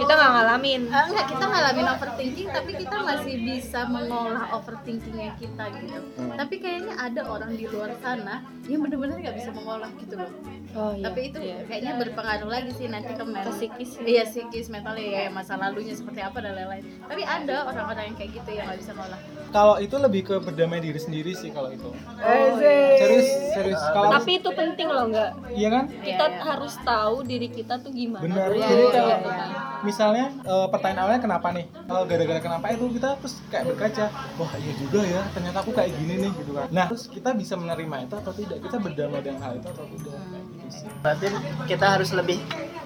[0.00, 5.64] kita nggak ngalamin Eh, enggak kita ngalamin overthinking tapi kita masih bisa mengolah overthinkingnya kita
[5.76, 6.36] gitu Hmm.
[6.36, 10.30] tapi kayaknya ada orang di luar sana yang benar-benar nggak bisa mengolah gitu loh
[10.72, 11.02] oh, iya.
[11.02, 11.56] tapi itu iya.
[11.64, 14.04] kayaknya berpengaruh lagi sih nanti ke men- Ke psikis ya.
[14.06, 18.30] iya psikis mental ya masa lalunya seperti apa dan lain-lain tapi ada orang-orang yang kayak
[18.34, 19.20] gitu yang nggak bisa mengolah
[19.50, 21.90] kalau itu lebih ke berdamai diri sendiri sih kalau itu
[22.20, 22.50] Oh,
[22.96, 26.42] serius serius kalau tapi itu penting loh nggak iya kan kita Iya, iya.
[26.44, 28.60] harus tahu diri kita tuh gimana benar dulu.
[28.60, 29.58] jadi iya, kalau iya, iya.
[29.90, 34.06] Misalnya eh, pertanyaan awalnya kenapa nih kalau gara-gara kenapa itu kita terus kayak berkaca
[34.38, 37.54] wah iya juga ya ternyata aku kayak gini nih gitu kan nah terus kita bisa
[37.58, 40.86] menerima itu atau tidak kita berdamai dengan hal itu atau tidak gitu sih.
[41.02, 41.26] berarti
[41.66, 42.38] kita harus lebih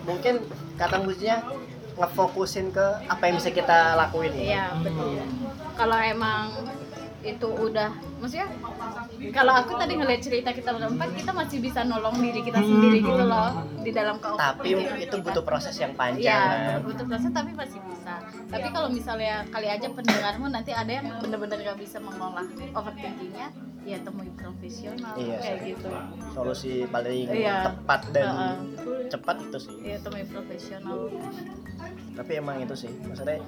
[0.09, 0.35] mungkin
[0.81, 1.39] kata kuncinya
[1.95, 4.43] ngefokusin ke apa yang bisa kita lakuin ya.
[4.43, 5.47] iya betul Hmm.
[5.79, 6.51] kalau emang
[7.25, 7.89] itu udah
[8.21, 8.49] maksudnya
[9.33, 13.25] kalau aku tadi ngeliat cerita kita berempat kita masih bisa nolong diri kita sendiri gitu
[13.25, 13.51] loh
[13.81, 16.81] di dalam ke tapi itu butuh proses yang panjang kan?
[16.85, 18.21] butuh proses tapi masih bisa.
[18.53, 22.45] Tapi kalau misalnya kali aja pendengarmu nanti ada yang bener-bener gak bisa mengolah
[22.77, 23.49] overthinkingnya,
[23.83, 25.69] ya temui profesional Iya, kayak sih.
[25.73, 25.89] gitu.
[26.37, 27.57] solusi paling Iya.
[27.65, 28.55] tepat dan Heeh.
[29.09, 30.99] cepat itu sih Iya, temui profesional.
[32.15, 33.41] tapi emang itu sih maksudnya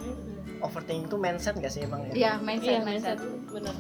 [0.61, 2.13] overthinking itu mindset gak sih emang ya?
[2.13, 3.19] Iya, mindset, Iya, mindset.
[3.51, 3.75] bener.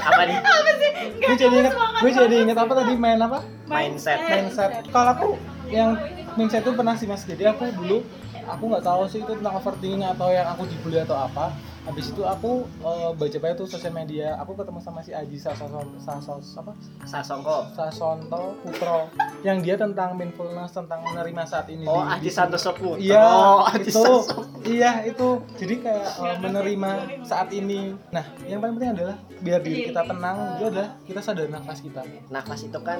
[0.00, 0.38] Apa nih?
[1.24, 2.92] Gue jadi inget gue jadi inget apa tadi?
[2.96, 3.38] Main apa?
[3.68, 4.18] Mindset.
[4.24, 4.70] Mindset.
[4.88, 5.28] Kalau aku
[5.68, 5.96] yang
[6.34, 7.24] mindset itu pernah sih mas.
[7.24, 8.00] Jadi aku dulu
[8.44, 11.52] aku nggak tahu sih itu tentang overthinking atau yang aku dibully atau apa
[11.84, 16.56] habis itu aku eh, baca-baca tuh sosial media aku ketemu sama si Aji Sasoso Sasos
[16.56, 16.72] apa
[17.04, 22.72] Sasongko Sasonto Putro yang dia tentang mindfulness tentang menerima saat ini oh di- Aji Santoso
[22.72, 24.38] Putra Iya, oh, Aji itu, Santoso.
[24.64, 25.28] iya itu.
[25.54, 27.92] Jadi kayak eh, menerima saat ini.
[28.08, 32.00] Nah, yang paling penting adalah biar diri kita tenang, itu adalah kita sadar nafas kita.
[32.26, 32.96] nafas itu kan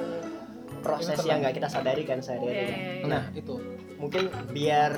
[0.79, 3.05] proses Itu yang nggak kita sadari kan sehari-hari iya, iya.
[3.07, 3.55] Nah, itu.
[3.95, 4.93] mungkin biar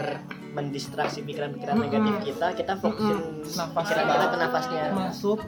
[0.58, 4.26] mendistraksi pikiran-pikiran negatif kita kita fokusin pikiran kita.
[4.34, 5.39] ke nafasnya Masuk,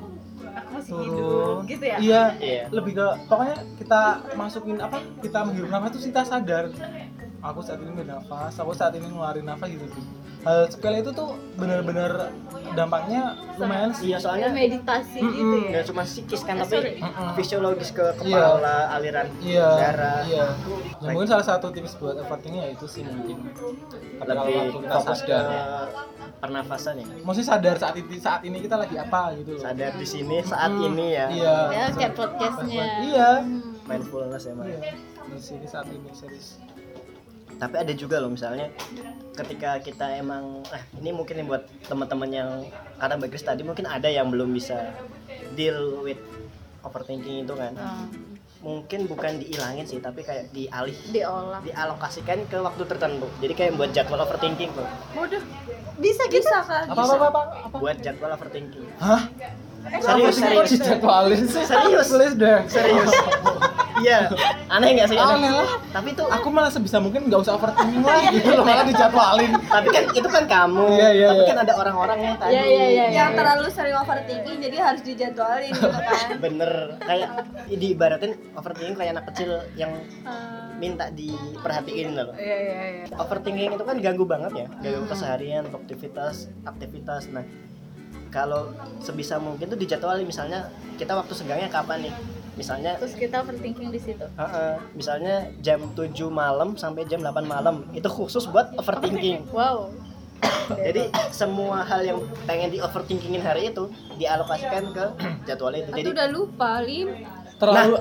[0.70, 1.10] masih turun.
[1.10, 1.98] hidup gitu ya.
[1.98, 4.02] Iya, iya lebih ke pokoknya kita
[4.38, 4.98] masukin apa?
[5.20, 6.64] Kita menghirup nafas itu kita sadar.
[7.42, 10.04] Aku saat ini bernafas, aku saat ini ngeluarin nafas gitu tuh.
[10.40, 12.32] Hal sepele itu tuh benar-benar
[12.70, 14.08] dampaknya lumayan sih.
[14.08, 15.64] iya soalnya meditasi gitu Mm-mm.
[15.66, 15.70] ya.
[15.70, 17.30] nggak cuma psikis kan Eh, tapi Mm-mm.
[17.36, 20.48] fisiologis ke kepala aliran Iya, darah iya.
[20.98, 23.52] Ya, mungkin salah satu tips buat overthinking ya itu sih mungkin.
[24.18, 25.88] Lebih fokus ke sadar,
[26.40, 29.62] pernafasan ya maksudnya sadar saat ini saat ini kita lagi apa gitu loh.
[29.62, 31.56] sadar di sini saat Hmm, ini ya Iya.
[31.70, 32.86] Ya, kayak podcastnya.
[33.02, 33.30] Iya.
[33.40, 33.60] Hmm.
[33.86, 34.82] mindfulness emang Iya.
[35.26, 36.64] Di sini saat ini serius.
[37.60, 38.72] Tapi ada juga loh misalnya
[39.36, 42.50] ketika kita emang ah ini mungkin buat teman-teman yang
[42.96, 44.96] kata Mbak Kris tadi mungkin ada yang belum bisa
[45.54, 46.20] deal with
[46.80, 48.08] overthinking itu kan Ah,
[48.60, 51.60] mungkin bukan dihilangin sih tapi kayak dialih diolah.
[51.62, 55.44] dialokasikan ke waktu tertentu jadi kayak buat jadwal overthinking tuh Waduh,
[55.98, 56.44] bisa gitu.
[56.44, 57.42] bisa kan Apa apa apa apa?
[57.66, 57.76] apa?
[57.78, 59.28] buat jadwal overthinking Hah?
[60.02, 60.70] serius serius
[61.48, 61.64] sih.
[61.64, 62.08] Serius?
[62.10, 62.60] Please deh.
[62.68, 63.12] serius
[64.02, 64.20] iya.
[64.70, 65.18] Aneh nggak sih?
[65.18, 65.52] Aneh.
[65.52, 65.68] lah.
[65.90, 69.52] tapi itu Aku malah sebisa mungkin nggak usah overthinking lah gitu loh malah dijadwalin.
[69.66, 70.88] tapi kan itu kan kamu.
[70.96, 71.50] Iya, iya, tapi iya.
[71.50, 73.06] kan ada orang-orang yang tadi Iya, iya, iya.
[73.12, 76.28] yang terlalu sering overthinking jadi harus dijadwalin gitu kan.
[76.40, 76.72] Bener.
[77.02, 77.30] Kayak
[77.70, 79.92] diibaratin overthinking kayak anak kecil yang
[80.24, 82.36] Ah, minta diperhatiin loh.
[82.38, 83.16] Iya, iya, iya.
[83.18, 84.68] overthinking itu kan ganggu banget ya.
[84.80, 87.28] Ganggu keseharian aktivitas aktivitas.
[87.34, 87.44] Nah
[88.30, 88.70] kalau
[89.02, 90.26] sebisa mungkin tuh dijadwalin.
[90.26, 90.70] Misalnya
[91.02, 92.14] kita waktu senggangnya kapan nih
[92.60, 94.26] misalnya Terus kita overthinking di situ.
[94.36, 99.96] Heeh, misalnya jam 7 malam sampai jam 8 malam itu khusus buat overthinking Wow.
[100.88, 105.06] jadi semua hal yang pengen di overthinkingin hari itu dialokasikan ke
[105.48, 107.28] jadwal itu jadi udah lupa lim
[107.60, 108.00] Terlalu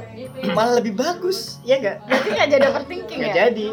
[0.55, 3.39] malah lebih bagus ya enggak Berarti nggak jadi overthinking nggak ya?
[3.51, 3.69] jadi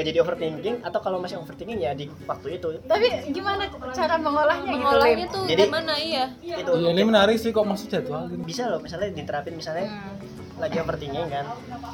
[0.00, 4.64] nggak jadi overthinking atau kalau masih overthinking ya di waktu itu Tapi gimana cara mengolahnya,
[4.66, 5.36] mengolahnya gitu?
[5.36, 8.40] tuh Jadi- gimana iya itu Iya ini menarik sih kok masuk jadwalin.
[8.40, 10.16] bisa loh misalnya diterapin misalnya Hmm.
[10.58, 11.44] lagi overthinking kan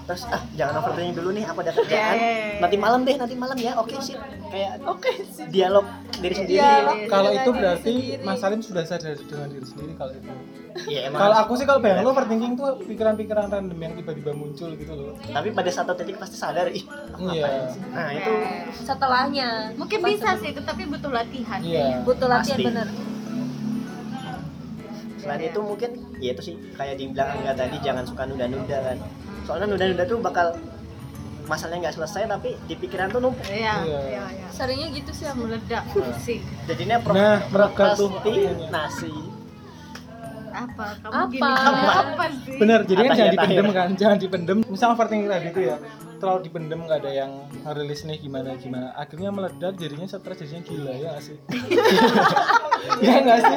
[0.04, 2.30] terus ah jangan overthinking dulu nih apa ada kerjaan ya.
[2.59, 4.14] nanti malam deh nanti malam ya oke sih
[4.46, 5.11] kayak Oke.
[5.48, 5.82] dialog
[6.16, 6.96] diri sendiri Dialog.
[7.07, 7.94] Kalau itu berarti.
[8.22, 10.30] Mas Salim sudah sadar dengan diri sendiri kalau itu.
[10.79, 14.68] Iya emang Kalau aku sih kalau bayang lo overthinking tuh pikiran-pikiran random yang tiba-tiba muncul
[14.70, 15.16] gitu loh.
[15.27, 17.41] tapi pada satu titik pasti sadar ih aku Iya.
[17.41, 17.81] ngapain sih?
[17.89, 18.33] nah itu
[18.79, 21.61] setelahnya Mungkin Pas bisa sih itu, tapi butuh latihan.
[21.61, 22.01] Iya.
[22.03, 22.66] butuh latihan Pasti.
[22.66, 22.89] bener
[25.16, 28.97] selain itu mungkin ya itu sih kayak dibilang enggak tadi jangan suka nunda-nunda kan
[29.43, 30.55] soalnya nunda-nunda tuh bakal
[31.45, 34.01] masalahnya nggak selesai tapi di pikiran tuh numpuk Iya, Iya.
[34.05, 34.47] iya, iya.
[34.51, 36.43] seringnya gitu sih aku Meledak, pusing.
[36.66, 37.51] jadinya pro Nah, tuh.
[37.51, 39.14] prokrastinasi
[40.57, 40.86] apa?
[41.04, 41.28] Kamu Apa?
[41.28, 41.42] gini.
[41.44, 42.57] Kamu apa sih?
[42.57, 44.59] bener jadi kan jangan ya, dipendem kan jangan dipendem.
[44.64, 45.76] Misal overthinking tadi itu ya
[46.16, 47.30] terlalu dipendem nggak ada yang
[47.76, 48.88] rilis nih gimana gimana.
[48.96, 51.36] Akhirnya meledak jadinya stres jadinya gila ya nggak sih?
[53.02, 53.57] Ya nggak sih?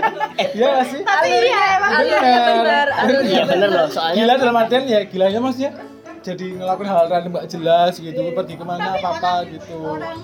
[0.57, 1.01] Ya nggak sih?
[1.05, 5.39] Tapi iya emang Alurnya benar, alurnya Iya bener loh, soalnya gila dalam artian ya gilanya
[5.39, 5.71] maksudnya
[6.20, 10.20] jadi ngelakuin hal random nggak jelas gitu pergi ke mana apa apa gitu orang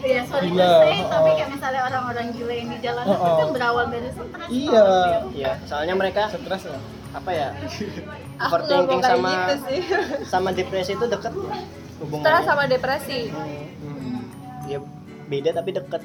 [0.00, 1.34] ya sorry Gila, say, tapi oh.
[1.36, 3.36] kayak misalnya orang-orang gila yang di jalan Oh, itu oh.
[3.36, 4.86] kan berawal dari stres Iya.
[5.30, 6.78] Iya, soalnya mereka stres ya
[7.10, 7.48] apa ya?
[8.46, 9.80] Aku Overthinking sama gitu sih.
[10.32, 11.54] sama depresi itu deket ya
[12.00, 12.24] hubungannya.
[12.24, 13.20] Stres sama depresi.
[13.28, 14.24] Hmm.
[14.64, 14.78] Ya
[15.28, 16.02] beda tapi deket.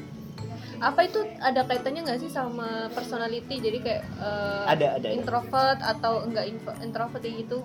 [0.76, 3.64] Apa itu ada kaitannya nggak sih sama personality?
[3.64, 5.10] Jadi kayak eh, Ada, ada, ada.
[5.16, 6.46] introvert atau enggak
[6.84, 7.64] introvert kayak gitu?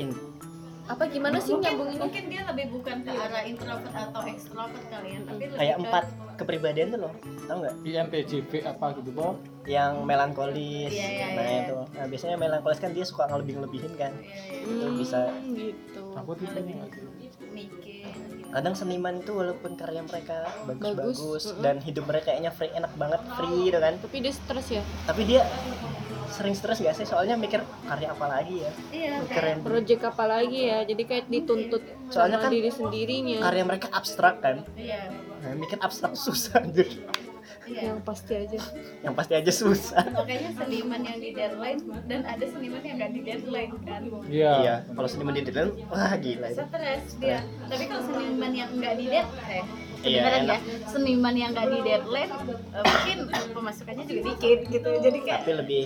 [0.00, 0.33] In-
[0.84, 5.20] Apa gimana sih mungkin, mungkin dia lebih bukan ke arah introvert atau extrovert kali ya
[5.24, 6.04] tapi lebih kayak ke- empat
[6.34, 7.12] kepribadian tuh loh,
[7.46, 7.74] tau nggak?
[7.80, 10.92] INTJP apa gitu kok Yang melankolis.
[10.92, 11.60] Iya, iya, nah iya.
[11.64, 11.78] itu.
[11.88, 14.12] Nah biasanya melankolis kan dia suka ngelebih-lebihin kan.
[14.12, 15.20] Iya, iya, Itu bisa.
[15.24, 16.02] Hmm, gitu.
[16.12, 17.38] aku tipe mikir gitu.
[18.50, 23.66] Kadang seniman itu walaupun karya mereka bagus-bagus dan hidup mereka kayaknya free enak banget free
[23.66, 23.94] gitu kan.
[23.98, 24.82] Tapi dia stres ya.
[25.08, 25.42] Tapi dia
[26.34, 27.06] sering stres gak sih?
[27.06, 28.70] Soalnya mikir karya apa lagi ya?
[28.90, 29.56] iya kayak Keren.
[29.62, 30.78] Project apa lagi ya?
[30.82, 33.38] Jadi kayak dituntut Soalnya sama kan diri sendirinya.
[33.40, 34.56] Karya mereka abstrak kan.
[34.74, 35.06] iya
[35.38, 36.88] Nah, mikir abstrak susah anjir.
[37.64, 38.58] iya Yang pasti aja.
[39.00, 40.02] Yang pasti aja susah.
[40.16, 44.74] makanya seniman yang di deadline dan ada seniman yang nggak di deadline kan iya Iya,
[44.90, 49.48] kalau seniman di dalam wah gila stres dia tapi kalau seniman yang nggak di deadline
[49.54, 49.64] eh
[50.04, 53.18] Iya, ya seniman yang nggak di deadline eh, mungkin
[53.56, 55.82] pemasukannya juga dikit gitu jadi kayak Tapi lebih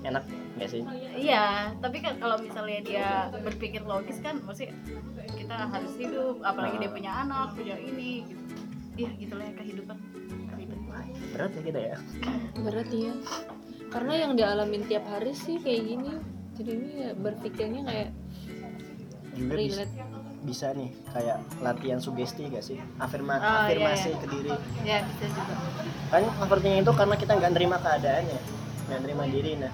[0.00, 0.24] enak
[0.56, 0.82] gak sih?
[1.12, 4.72] iya tapi kan kalau misalnya dia berpikir logis kan mesti
[5.34, 8.44] kita harus hidup apalagi dia punya anak punya ini gitu
[8.96, 9.96] iya gitulah ya kehidupan
[11.30, 11.96] Berat ya kita ya.
[12.58, 13.14] Berat ya.
[13.88, 16.12] Karena yang dialamin tiap hari sih kayak gini.
[16.58, 18.08] Jadi ini ya berpikirnya kayak
[19.32, 19.94] Juga bisa, relate.
[20.42, 22.76] bisa nih kayak latihan sugesti gak sih?
[22.98, 24.18] Afirma, Oh, afirmasi iya, iya.
[24.18, 24.50] ke diri.
[24.84, 25.54] ya bisa juga
[26.10, 28.38] Kan overthinking itu karena kita nggak nerima keadaannya,
[28.90, 29.52] nggak nerima diri.
[29.56, 29.72] Nah,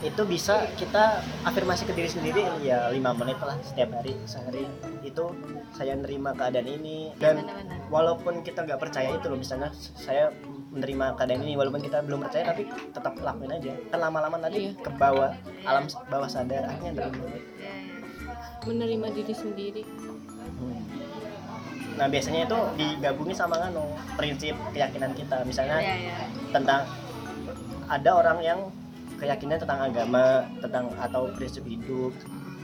[0.00, 4.64] itu bisa kita afirmasi ke diri sendiri ya lima menit lah setiap hari sehari
[5.04, 5.28] itu
[5.76, 7.44] saya nerima keadaan ini dan
[7.92, 10.32] walaupun kita nggak percaya itu loh misalnya saya
[10.72, 12.64] menerima keadaan ini walaupun kita belum percaya tapi
[12.96, 14.80] tetap lakuin aja kan lama-lama nanti Iya.
[14.80, 15.30] ke bawah
[15.68, 17.72] alam bawah sadar akhirnya nerima ya, ya.
[18.64, 19.82] menerima diri sendiri.
[20.60, 20.80] Hmm.
[22.00, 23.84] nah biasanya itu digabungin sama nganu
[24.16, 26.16] prinsip keyakinan kita misalnya ya, ya.
[26.56, 26.88] tentang
[27.90, 28.60] ada orang yang
[29.20, 30.24] keyakinan tentang agama
[30.58, 32.10] tentang atau prinsip hidup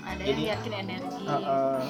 [0.02, 1.82] ada Jadi- yang yakin energi Uh, uh,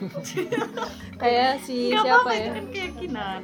[1.20, 2.40] Kayak si Gak siapa apa-apa, ya?
[2.40, 3.40] itu kan keyakinan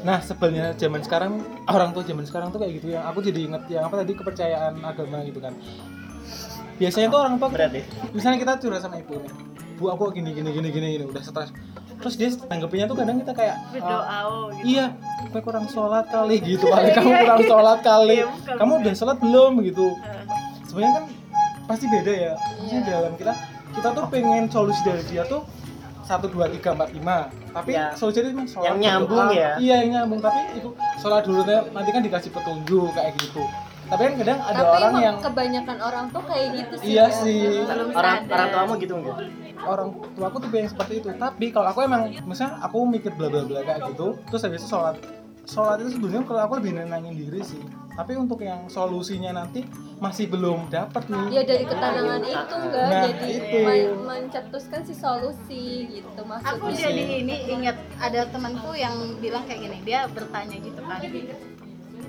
[0.00, 1.32] Nah, sebelnya zaman sekarang
[1.66, 4.80] orang tua zaman sekarang tuh kayak gitu yang aku jadi inget yang apa tadi kepercayaan
[4.80, 5.52] agama gitu kan.
[6.76, 9.32] Biasanya tuh orang tua berat ya misalnya kita curhat sama ibu nih.
[9.76, 11.52] Bu aku gini gini gini gini gini udah stres.
[12.00, 14.86] Terus dia tanggapinnya tuh kadang kita kayak berdoa "Ah, oh, gitu Iya,
[15.22, 18.16] kamu kurang sholat kali gitu kali kamu kurang sholat kali.
[18.18, 19.86] Iya, Kamu udah sholat belum gitu.
[20.64, 21.04] Sebenarnya kan
[21.66, 22.32] pasti beda ya.
[22.34, 22.90] Maksudnya Iya.
[22.90, 23.32] dalam kita
[23.70, 25.46] kita tuh pengen solusi dari dia tuh
[26.02, 27.94] satu dua tiga empat lima tapi Ya.
[27.94, 29.38] solusinya cuma sholat Yang nyambung berdoa.
[29.38, 29.50] ya.
[29.58, 33.42] iya yang nyambung tapi itu sholat dulu nanti kan dikasih petunjuk kayak gitu
[33.86, 36.86] tapi kan kadang ada Tapi orang yang kebanyakan orang tuh kayak gitu sih.
[36.88, 37.14] iya ya.
[37.16, 39.16] sih orang orang tuamu gitu enggak
[39.66, 41.08] orang tua aku tuh yang seperti itu.
[41.12, 44.68] Tapi kalau aku emang misalnya aku mikir bla bla bla kayak gitu terus habis itu
[44.68, 44.96] sholat.
[45.44, 47.60] Sholat itu sebenarnya kalau aku lebih nenangin diri sih.
[47.90, 49.66] Tapi untuk yang solusinya nanti
[49.98, 51.26] masih belum dapat nih.
[51.36, 53.58] Ya dari ketenangan itu enggak Nah, jadi itu.
[53.60, 56.54] men- mencetuskan si solusi gitu maksudnya.
[56.54, 61.00] aku jadi ini ingat ada temanku yang bilang kayak gini dia bertanya gitu kan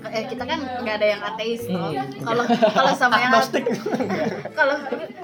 [0.04, 1.90] eh, kita kan nggak ada yang ateis loh
[2.20, 3.64] kalau kalau sama yang agnostik.
[4.58, 4.76] Kalau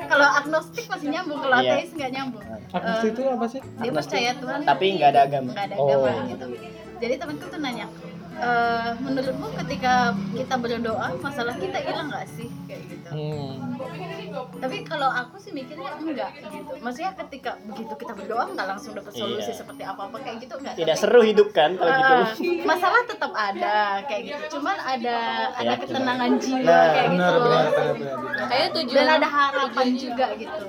[0.08, 1.72] kalau agnostik masih nyambung kalau Iya.
[1.74, 2.42] ateis nggak nyambung.
[2.70, 3.60] Agnostik itu apa sih?
[3.60, 4.60] dia Agnostik, percaya Tuhan.
[4.64, 5.50] Tapi nggak ada agama.
[5.52, 5.86] Nggak ada Oh.
[5.86, 6.46] agama gitu.
[6.98, 7.86] Jadi temanku tuh nanya
[8.39, 9.95] "Eh, menurutmu ketika
[10.30, 12.49] kita berdoa masalah kita hilang nggak sih?
[12.64, 13.09] Kayak gitu.
[13.09, 13.55] Hmm.
[14.59, 16.76] tapi kalau aku sih mikirnya enggak gitu.
[16.78, 19.57] Maksudnya ketika begitu kita berdoa nggak langsung dapat solusi Iya.
[19.57, 22.14] seperti apa apa kayak gitu enggak tidak Tapi, seru hidup kan kalau gitu.
[22.14, 22.26] eh,
[22.62, 24.43] masalah tetap ada kayak gitu.
[24.55, 25.16] Cuman ada
[25.49, 25.78] ada Keyakinan.
[25.82, 27.41] ketenangan jiwa Nah, kayak benar gitu.
[27.41, 28.47] benar benar benar, benar.
[28.47, 30.64] kayak tujuan dan ada harapan juga gitu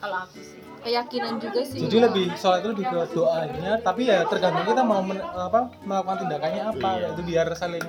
[0.00, 1.78] kalau aku sih keyakinan juga sih.
[1.80, 6.16] jadi lebih sholat itu lebih ke doanya tapi ya tergantung kita mau men- apa melakukan
[6.20, 7.08] tindakannya apa Iya.
[7.12, 7.86] itu biar saling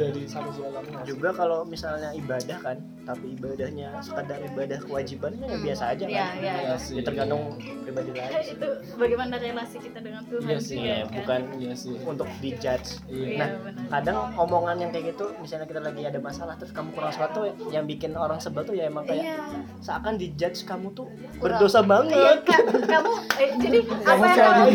[0.00, 5.84] jadi satu jalan juga kalau misalnya ibadah kan tapi ibadahnya sekadar ibadah kewajiban ya biasa
[5.88, 6.94] aja kan Iya, iya, Iya sih.
[6.94, 7.42] ya tergantung
[7.82, 8.52] pribadi lain sih.
[8.52, 11.08] itu bagaimana relasi kita dengan Tuhan Iya sih, juga Iya, kan?
[11.16, 13.86] bukan iya sih untuk dijudge iya Iya, Nah, benar.
[13.90, 17.84] kadang omongan yang kayak gitu misalnya kita lagi ada masalah terus kamu kurang sesuatu yang
[17.84, 19.40] bikin orang sebel tuh ya emang kayak Iya.
[19.80, 21.58] seakan dijudge kamu tuh Kurang.
[21.58, 22.60] berdosa Iya, banget Kak.
[22.86, 24.68] kamu eh, jadi apa yang kamu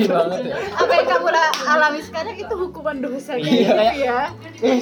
[0.43, 4.19] ya apa yang kamu la- alami sekarang itu hukuman dosa Iya, gitu kayak- ya.
[4.59, 4.77] eh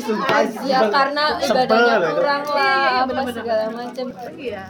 [0.62, 3.36] ya karena ibadahnya kurang Iya, lah iya, apa bener-bener.
[3.36, 4.64] segala macam Iya.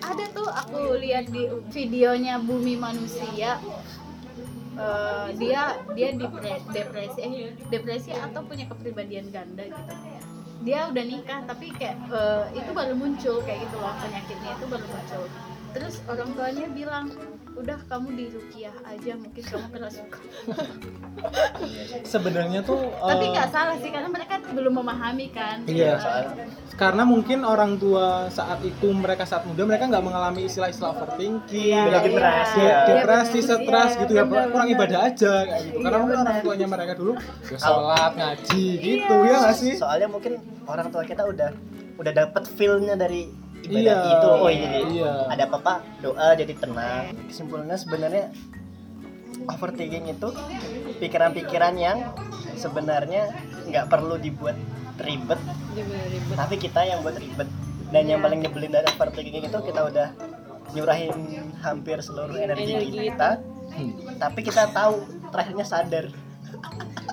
[0.00, 3.56] Ada tuh aku lihat di videonya Bumi Manusia.
[4.74, 7.32] eh, dia dia depre- depresi eh
[7.64, 9.92] depresi atau punya kepribadian ganda gitu
[10.60, 14.82] dia udah nikah tapi kayak eh, itu baru muncul kayak gitu loh penyakitnya itu baru
[14.84, 15.22] muncul
[15.70, 17.06] terus orang tuanya bilang
[17.54, 20.20] udah kamu di rukiah aja mungkin kamu kerasukan
[22.04, 26.34] sebenarnya tuh tapi nggak salah sih karena mereka belum memahami kan Iya, Soal-
[26.74, 31.86] karena mungkin orang tua saat itu mereka saat muda mereka nggak mengalami istilah-istilah overthinking, Iya,
[31.86, 31.98] iya.
[32.00, 32.78] depresi de- ya.
[32.84, 34.74] depresi, Iya, stres iya, gitu ya, kurang benar.
[34.74, 35.76] ibadah aja kayak gitu.
[35.76, 36.44] Karena Iya, mungkin orang benar.
[36.44, 37.12] tuanya mereka dulu
[37.44, 39.74] ya sholat, ngaji gitu ya nggak sih?
[39.76, 40.32] soalnya mungkin
[40.64, 41.50] orang tua kita udah
[41.94, 43.30] udah dapet feel-nya dari
[43.64, 45.12] ibadah Iya, itu oh jadi iya.
[45.26, 47.04] ada apa-apa doa jadi tenang.
[47.26, 48.24] Kesimpulannya sebenarnya
[49.46, 50.28] overthinking itu
[50.98, 51.98] pikiran-pikiran yang
[52.54, 53.32] sebenarnya
[53.66, 54.56] nggak perlu dibuat
[54.96, 55.40] ribet.
[55.74, 56.36] Ribet.
[56.36, 57.48] Tapi kita yang buat ribet.
[57.88, 58.26] Dan yang Iya.
[58.26, 60.08] paling nyebelin dari overthinking itu kita udah
[60.72, 61.14] nyurahin
[61.60, 63.30] hampir seluruh energi, Energi kita.
[64.16, 66.06] tapi kita tahu terakhirnya sadar.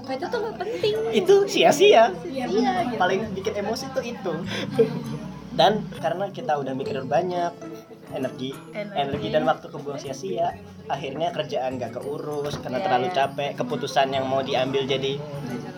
[0.02, 0.93] Nah, itu tuh penting?
[1.12, 2.10] Itu sia-sia.
[2.24, 2.45] Iya
[2.86, 2.97] gitu.
[2.97, 4.34] paling bikin emosi tuh itu
[5.52, 7.52] dan karena kita udah mikirin banyak
[8.12, 8.95] energi Energi.
[8.95, 10.56] energi dan waktu kebuang sia-sia
[10.88, 13.16] akhirnya kerjaan gak keurus karena Iya, terlalu iya.
[13.16, 15.16] capek keputusan yang mau diambil jadi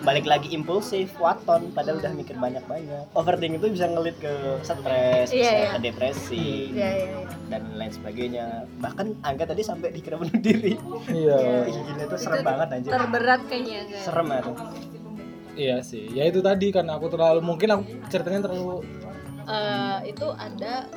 [0.03, 5.53] balik lagi impulsif waton padahal udah mikir banyak-banyak overthinking itu bisa ngelit ke stres bisa
[5.53, 5.69] iya.
[5.71, 7.27] ke depresi Iya, iya, iya.
[7.47, 8.45] dan lain sebagainya
[8.77, 10.75] bahkan angga tadi sampai dikira bunuh diri
[11.07, 14.55] Iya, Ih, gila itu serem banget anjir terberat kayaknya serem ya tuh
[15.53, 16.09] iya sih.
[16.09, 18.81] Ya itu tadi karena aku terlalu mungkin aku ceritanya terlalu
[19.43, 20.87] Eh, itu ada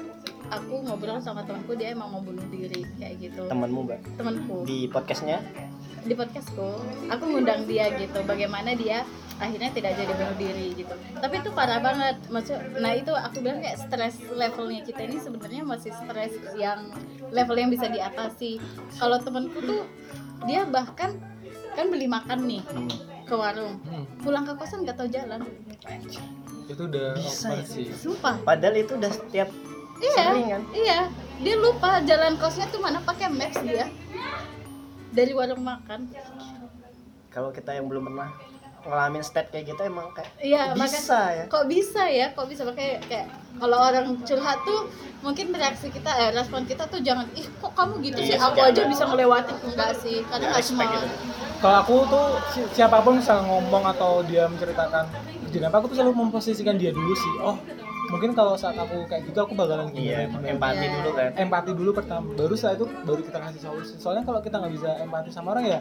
[0.46, 3.42] aku ngobrol sama temanku dia emang mau bunuh diri kayak gitu.
[3.50, 3.98] Temanmu mbak?
[4.14, 4.62] Temanku.
[4.62, 5.42] Di podcastnya?
[6.06, 6.78] Di podcastku.
[7.10, 9.02] Aku ngundang dia gitu bagaimana dia
[9.36, 10.94] akhirnya tidak jadi bunuh diri gitu.
[11.18, 12.22] Tapi itu parah banget.
[12.30, 16.94] Maksud nah itu aku bilang kayak stres levelnya kita ini sebenarnya masih stres yang
[17.34, 18.62] level yang bisa diatasi.
[18.94, 19.82] Kalau temanku tuh
[20.46, 21.18] dia bahkan
[21.74, 22.88] kan beli makan nih Hmm.
[23.26, 23.82] ke warung.
[23.82, 25.42] Hmm, pulang ke kosan nggak tahu jalan
[26.66, 27.62] itu udah Bisa ya?
[27.62, 27.86] sih.
[27.94, 28.42] sumpah.
[28.42, 29.48] Padahal itu udah setiap
[29.98, 30.62] iya sering kan?
[30.74, 31.00] iya.
[31.36, 33.86] Dia lupa jalan kosnya tuh mana pakai maps dia.
[35.08, 36.10] Dari warung makan.
[37.30, 38.32] Kalau kita yang belum pernah
[38.86, 41.44] ngalamin state kayak gitu emang kayak iya bisa makanya ya?
[41.50, 42.26] kok bisa ya?
[42.32, 42.62] Kok bisa?
[42.62, 43.26] Pakai kayak
[43.58, 44.86] kalau orang curhat tuh
[45.20, 48.38] mungkin reaksi kita eh respon kita tuh jangan ih kok kamu gitu sih?
[48.38, 49.52] Iya, aku aja bisa melewati.
[49.64, 51.06] Enggak sih karena Ya, nggak gitu.
[51.56, 55.04] Kalau aku tuh si- siapa pun misalnya ngomong atau dia menceritakan
[55.56, 57.32] kejadian apa, aku tuh selalu memposisikan dia dulu sih.
[57.40, 57.56] Oh,
[58.06, 60.14] mungkin kalau saat aku kayak gitu aku bakalan gini.
[60.14, 60.46] iya gini.
[60.46, 60.94] empati Iya.
[60.94, 64.56] dulu kan empati dulu pertama baru setelah itu baru kita kasih solusi soalnya kalau kita
[64.56, 65.80] nggak bisa empati sama orang ya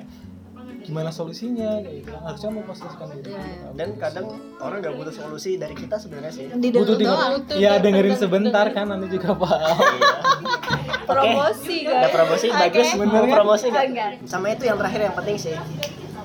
[0.82, 3.70] gimana solusinya kayak gitu harusnya memposisikan diri iya.
[3.74, 4.26] dan kadang
[4.58, 8.66] orang nggak butuh solusi dari kita sebenarnya sih didengar butuh doang denger ya dengerin sebentar
[8.70, 10.18] kan nanti juga paham Iya.
[11.06, 12.58] Promosi guys promosi Oke.
[12.60, 13.30] bagus Bener kan?
[13.32, 13.66] promosi?
[13.70, 14.26] Enggak.
[14.26, 15.54] sama itu yang terakhir yang penting sih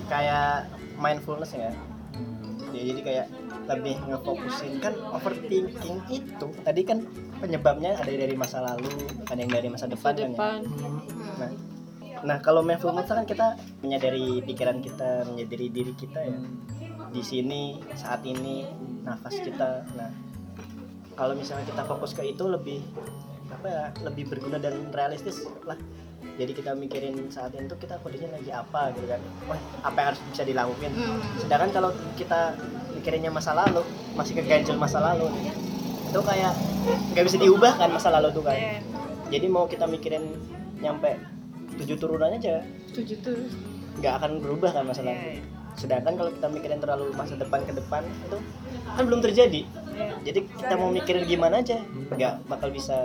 [0.08, 0.64] kayak
[0.96, 1.68] mindfulness ya
[2.80, 3.26] ya jadi kayak
[3.68, 7.04] lebih ngefokusin kan overthinking itu tadi kan
[7.36, 8.88] penyebabnya ada dari masa lalu
[9.28, 10.28] ada yang dari masa depan, kan ya.
[10.32, 10.60] depan
[11.40, 11.50] Nah,
[12.24, 16.38] nah kalau mindfulness kan kita menyadari pikiran kita, menyadari diri kita ya.
[17.10, 18.68] Di sini saat ini
[19.02, 19.88] nafas kita.
[19.96, 20.10] Nah,
[21.16, 22.80] kalau misalnya kita fokus ke itu lebih
[23.50, 25.76] apa ya, lebih berguna dan realistis lah.
[26.40, 29.20] Jadi kita mikirin saat itu kita kondisinya lagi apa gitu kan.
[29.44, 30.90] Wah, apa yang harus bisa dilakukan.
[30.90, 31.20] Hmm.
[31.36, 32.56] Sedangkan kalau kita
[32.96, 33.84] mikirinnya masa lalu,
[34.16, 35.28] masih keganjel masa lalu.
[36.08, 36.56] Itu kayak
[37.12, 38.80] nggak bisa diubah kan masa lalu tuh kan Iya.
[39.28, 40.32] jadi mau kita mikirin
[40.80, 41.12] nyampe
[41.76, 42.64] tujuh turunan aja
[42.96, 43.36] tujuh tuh
[44.00, 45.42] nggak akan berubah kan masalah Iya, iya.
[45.76, 48.38] sedangkan kalau kita mikirin terlalu masa depan ke depan itu
[48.96, 49.60] kan belum terjadi
[50.24, 51.78] jadi kita mau mikirin gimana aja
[52.16, 53.04] nggak bakal bisa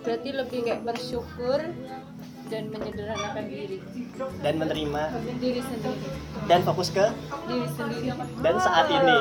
[0.00, 1.60] berarti lebih kayak bersyukur
[2.54, 3.78] dan menyederhanakan diri.
[4.46, 5.02] Dan menerima.
[5.42, 6.06] Diri sendiri.
[6.46, 7.06] Dan fokus ke?
[7.50, 8.08] Diri sendiri.
[8.38, 9.18] Dan saat ini.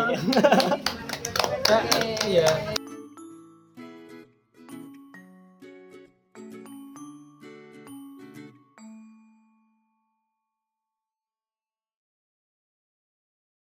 [1.63, 2.47] Kayak- iya